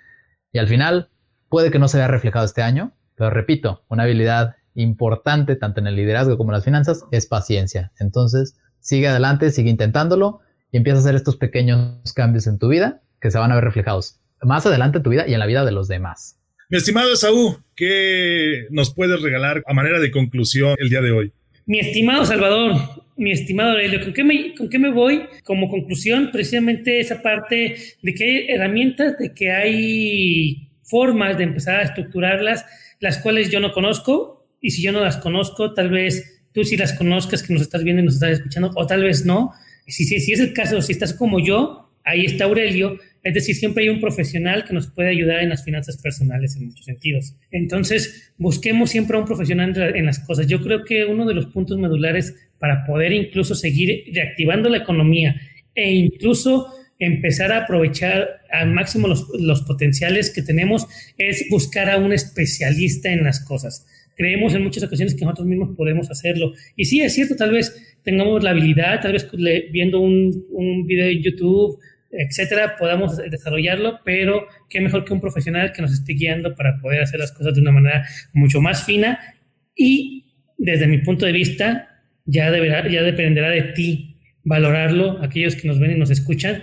[0.52, 1.08] y al final
[1.48, 5.86] puede que no se vea reflejado este año, pero repito, una habilidad importante tanto en
[5.86, 7.92] el liderazgo como en las finanzas es paciencia.
[7.98, 13.00] Entonces, sigue adelante, sigue intentándolo y empieza a hacer estos pequeños cambios en tu vida
[13.20, 15.64] que se van a ver reflejados más adelante en tu vida y en la vida
[15.64, 16.38] de los demás.
[16.70, 21.32] Mi estimado Saúl, ¿qué nos puedes regalar a manera de conclusión el día de hoy?
[21.66, 22.76] Mi estimado Salvador,
[23.16, 25.22] mi estimado Aurelio, ¿con qué, me, ¿con qué me voy?
[25.44, 31.80] Como conclusión, precisamente esa parte de que hay herramientas, de que hay formas de empezar
[31.80, 32.64] a estructurarlas,
[33.00, 36.76] las cuales yo no conozco, y si yo no las conozco, tal vez tú sí
[36.76, 39.52] las conozcas, que nos estás viendo y nos estás escuchando, o tal vez no.
[39.86, 42.98] Si, si, si es el caso, si estás como yo, ahí está Aurelio,
[43.28, 46.68] es decir, siempre hay un profesional que nos puede ayudar en las finanzas personales en
[46.68, 47.36] muchos sentidos.
[47.50, 50.46] Entonces, busquemos siempre a un profesional en las cosas.
[50.46, 55.38] Yo creo que uno de los puntos medulares para poder incluso seguir reactivando la economía
[55.74, 56.68] e incluso
[56.98, 60.86] empezar a aprovechar al máximo los, los potenciales que tenemos
[61.18, 65.76] es buscar a un especialista en las cosas creemos en muchas ocasiones que nosotros mismos
[65.76, 66.52] podemos hacerlo.
[66.74, 69.30] Y sí, es cierto, tal vez tengamos la habilidad, tal vez
[69.70, 71.78] viendo un, un video de YouTube
[72.10, 77.02] etcétera, podamos desarrollarlo, pero qué mejor que un profesional que nos esté guiando para poder
[77.02, 79.18] hacer las cosas de una manera mucho más fina
[79.76, 80.24] y
[80.56, 81.88] desde mi punto de vista
[82.24, 86.62] ya, deberá, ya dependerá de ti valorarlo, aquellos que nos ven y nos escuchan.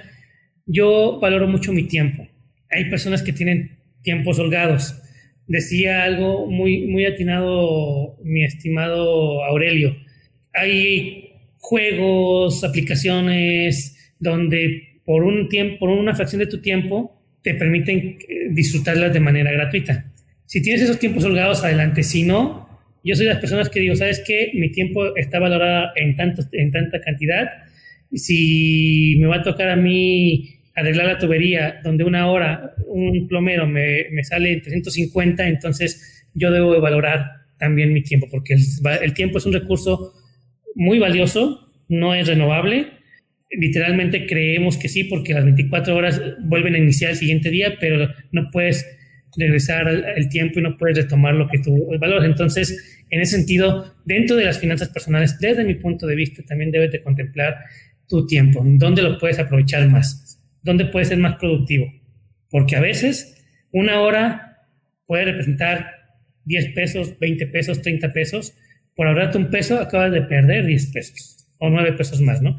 [0.65, 2.27] Yo valoro mucho mi tiempo.
[2.69, 5.01] Hay personas que tienen tiempos holgados.
[5.47, 9.95] Decía algo muy, muy atinado mi estimado Aurelio.
[10.53, 18.17] Hay juegos, aplicaciones donde por un tiempo, por una fracción de tu tiempo, te permiten
[18.27, 20.11] eh, disfrutarlas de manera gratuita.
[20.45, 22.03] Si tienes esos tiempos holgados, adelante.
[22.03, 22.67] Si no,
[23.03, 24.51] yo soy de las personas que digo, ¿sabes qué?
[24.55, 27.49] Mi tiempo está valorado en, tanto, en tanta cantidad.
[28.11, 33.67] Si me va a tocar a mí arreglar la tubería, donde una hora un plomero
[33.67, 38.57] me, me sale en 350, entonces yo debo de valorar también mi tiempo, porque
[39.01, 40.13] el tiempo es un recurso
[40.73, 42.94] muy valioso, no es renovable
[43.49, 48.09] literalmente creemos que sí, porque las 24 horas vuelven a iniciar el siguiente día, pero
[48.31, 48.85] no puedes
[49.37, 52.25] regresar el tiempo y no puedes retomar lo que tú valoras.
[52.25, 56.71] Entonces, en ese sentido, dentro de las finanzas personales, desde mi punto de vista, también
[56.71, 57.57] debes de contemplar
[58.07, 61.91] tu tiempo, dónde lo puedes aprovechar más, dónde puedes ser más productivo.
[62.49, 64.67] Porque a veces una hora
[65.05, 65.91] puede representar
[66.45, 68.53] 10 pesos, 20 pesos, 30 pesos.
[68.95, 72.57] Por ahorrarte un peso, acabas de perder 10 pesos o 9 pesos más, ¿no?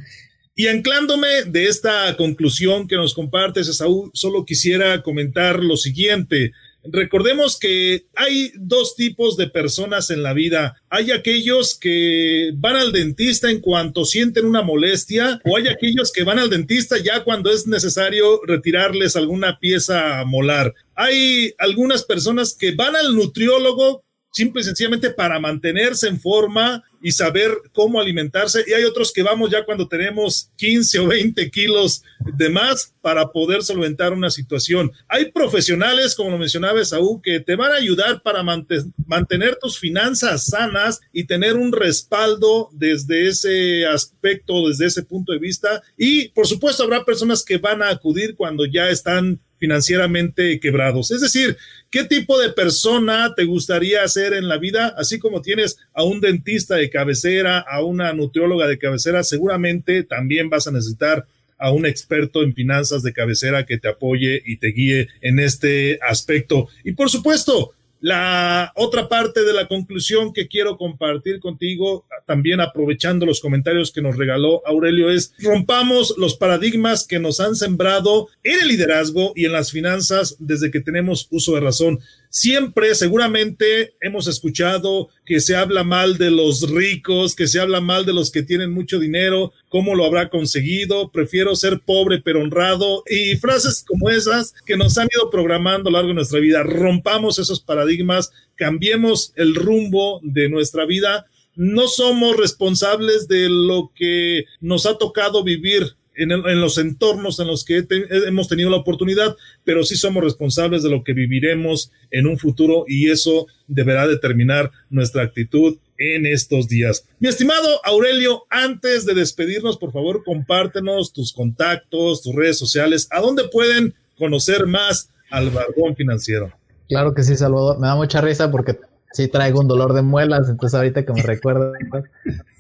[0.59, 6.53] Y anclándome de esta conclusión que nos compartes, Saúl, solo quisiera comentar lo siguiente.
[6.83, 10.81] Recordemos que hay dos tipos de personas en la vida.
[10.89, 16.25] Hay aquellos que van al dentista en cuanto sienten una molestia o hay aquellos que
[16.25, 20.73] van al dentista ya cuando es necesario retirarles alguna pieza molar.
[20.95, 24.06] Hay algunas personas que van al nutriólogo
[24.37, 28.65] simple y sencillamente para mantenerse en forma y saber cómo alimentarse.
[28.67, 32.03] Y hay otros que vamos ya cuando tenemos 15 o 20 kilos
[32.37, 34.93] de más para poder solventar una situación.
[35.09, 40.47] Hay profesionales, como lo mencionaba Saúl, que te van a ayudar para mantener tus finanzas
[40.47, 45.83] sanas y tener un respaldo desde ese aspecto, desde ese punto de vista.
[45.97, 51.11] Y por supuesto habrá personas que van a acudir cuando ya están financieramente quebrados.
[51.11, 51.57] Es decir,
[51.97, 54.95] ¿qué tipo de persona te gustaría ser en la vida?
[54.99, 60.51] Así como tienes a un dentista de cabecera, a una nutrióloga de cabecera, seguramente también
[60.51, 61.27] vas a necesitar
[61.57, 65.99] a un experto en finanzas de cabecera que te apoye y te guíe en este
[66.07, 66.69] aspecto.
[66.85, 67.73] Y por supuesto,
[68.07, 74.01] la otra parte de la conclusión que quiero compartir contigo, también aprovechando los comentarios que
[74.01, 79.47] nos regaló Aurelio, es rompamos los paradigmas que nos han sembrado en el liderazgo y
[79.47, 81.99] en las finanzas desde que tenemos uso de razón.
[82.39, 88.05] Siempre, seguramente, hemos escuchado que se habla mal de los ricos, que se habla mal
[88.05, 93.05] de los que tienen mucho dinero, cómo lo habrá conseguido, prefiero ser pobre pero honrado
[93.09, 96.63] y frases como esas que nos han ido programando a lo largo de nuestra vida.
[96.63, 101.25] Rompamos esos paradigmas, cambiemos el rumbo de nuestra vida.
[101.55, 107.65] No somos responsables de lo que nos ha tocado vivir en, los entornos en los
[107.65, 107.87] que
[108.27, 112.85] hemos tenido la oportunidad, pero sí somos responsables de lo que viviremos en un futuro
[112.89, 117.07] y eso deberá determinar nuestra actitud en estos días.
[117.19, 123.21] Mi estimado Aurelio, antes de despedirnos, por favor, compártenos tus contactos, tus redes sociales, a
[123.21, 126.53] dónde pueden conocer más al Barbón Financiero.
[126.89, 127.79] Claro que sí, Salvador.
[127.79, 128.79] Me da mucha risa porque
[129.13, 131.73] sí traigo un dolor de muelas, entonces ahorita que me recuerdo,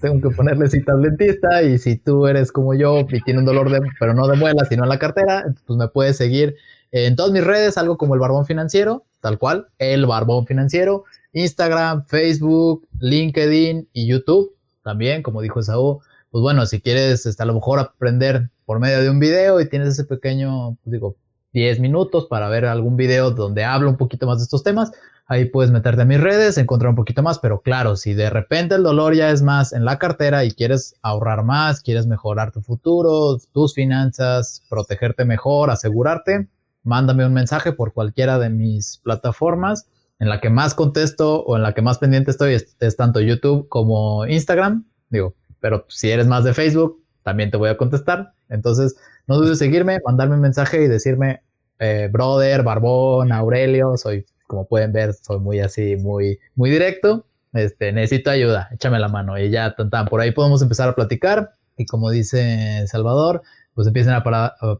[0.01, 3.47] tengo que ponerle cita al dentista y si tú eres como yo y tiene un
[3.47, 6.57] dolor de, pero no de muelas, sino en la cartera, pues me puedes seguir
[6.93, 12.07] en todas mis redes, algo como el Barbón Financiero, tal cual, el Barbón Financiero, Instagram,
[12.07, 15.99] Facebook, LinkedIn y YouTube, también, como dijo Saúl,
[16.31, 19.69] pues bueno, si quieres este, a lo mejor aprender por medio de un video y
[19.69, 21.17] tienes ese pequeño, pues digo,
[21.53, 24.93] 10 minutos para ver algún video donde hablo un poquito más de estos temas,
[25.29, 28.77] Ahí puedes meterte a mis redes, encontrar un poquito más, pero claro, si de repente
[28.77, 32.61] el dolor ya es más en la cartera y quieres ahorrar más, quieres mejorar tu
[32.61, 36.47] futuro, tus finanzas, protegerte mejor, asegurarte,
[36.85, 39.89] mándame un mensaje por cualquiera de mis plataformas.
[40.19, 43.69] En la que más contesto o en la que más pendiente estoy es, tanto YouTube
[43.69, 44.87] como Instagram.
[45.11, 48.33] Digo, pero si eres más de Facebook, también te voy a contestar.
[48.49, 48.97] Entonces,
[49.27, 51.43] no dudes seguirme, mandarme un mensaje y decirme,
[51.81, 57.27] eh, brother, Barbón, Aurelio, soy como pueden ver, soy muy así, muy, muy directo.
[57.53, 60.95] Este, necesito ayuda, échame la mano y ya, tan, tan, por ahí podemos empezar a
[60.95, 63.43] platicar y como dice Salvador,
[63.75, 64.23] pues empiecen a,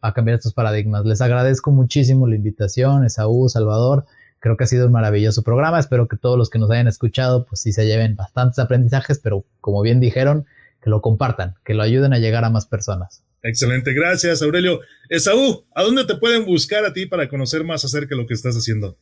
[0.01, 1.05] a cambiar estos paradigmas.
[1.05, 4.07] Les agradezco muchísimo la invitación, Esaú, Salvador.
[4.41, 5.79] Creo que ha sido un maravilloso programa.
[5.79, 9.45] Espero que todos los que nos hayan escuchado, pues sí se lleven bastantes aprendizajes, pero
[9.61, 10.47] como bien dijeron,
[10.83, 13.23] que lo compartan, que lo ayuden a llegar a más personas.
[13.43, 14.81] Excelente, gracias Aurelio.
[15.09, 18.35] Esaú, ¿a dónde te pueden buscar a ti para conocer más acerca de lo que
[18.35, 18.97] estás haciendo?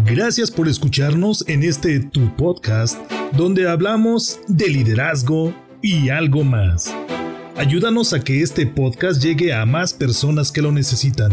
[0.06, 2.98] Gracias por escucharnos en este tu podcast
[3.32, 6.94] donde hablamos de liderazgo y algo más.
[7.56, 11.32] Ayúdanos a que este podcast llegue a más personas que lo necesitan.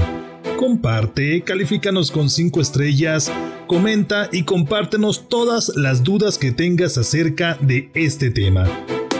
[0.57, 3.29] Comparte, califícanos con 5 estrellas,
[3.67, 8.65] comenta y compártenos todas las dudas que tengas acerca de este tema.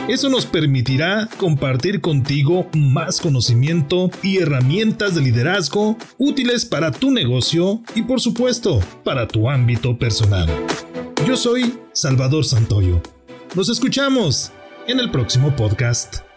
[0.08, 7.82] Eso nos permitirá compartir contigo más conocimiento y herramientas de liderazgo útiles para tu negocio
[7.94, 10.48] y por supuesto para tu ámbito personal.
[11.26, 13.02] Yo soy Salvador Santoyo.
[13.54, 14.52] Nos escuchamos
[14.86, 16.33] en el próximo podcast.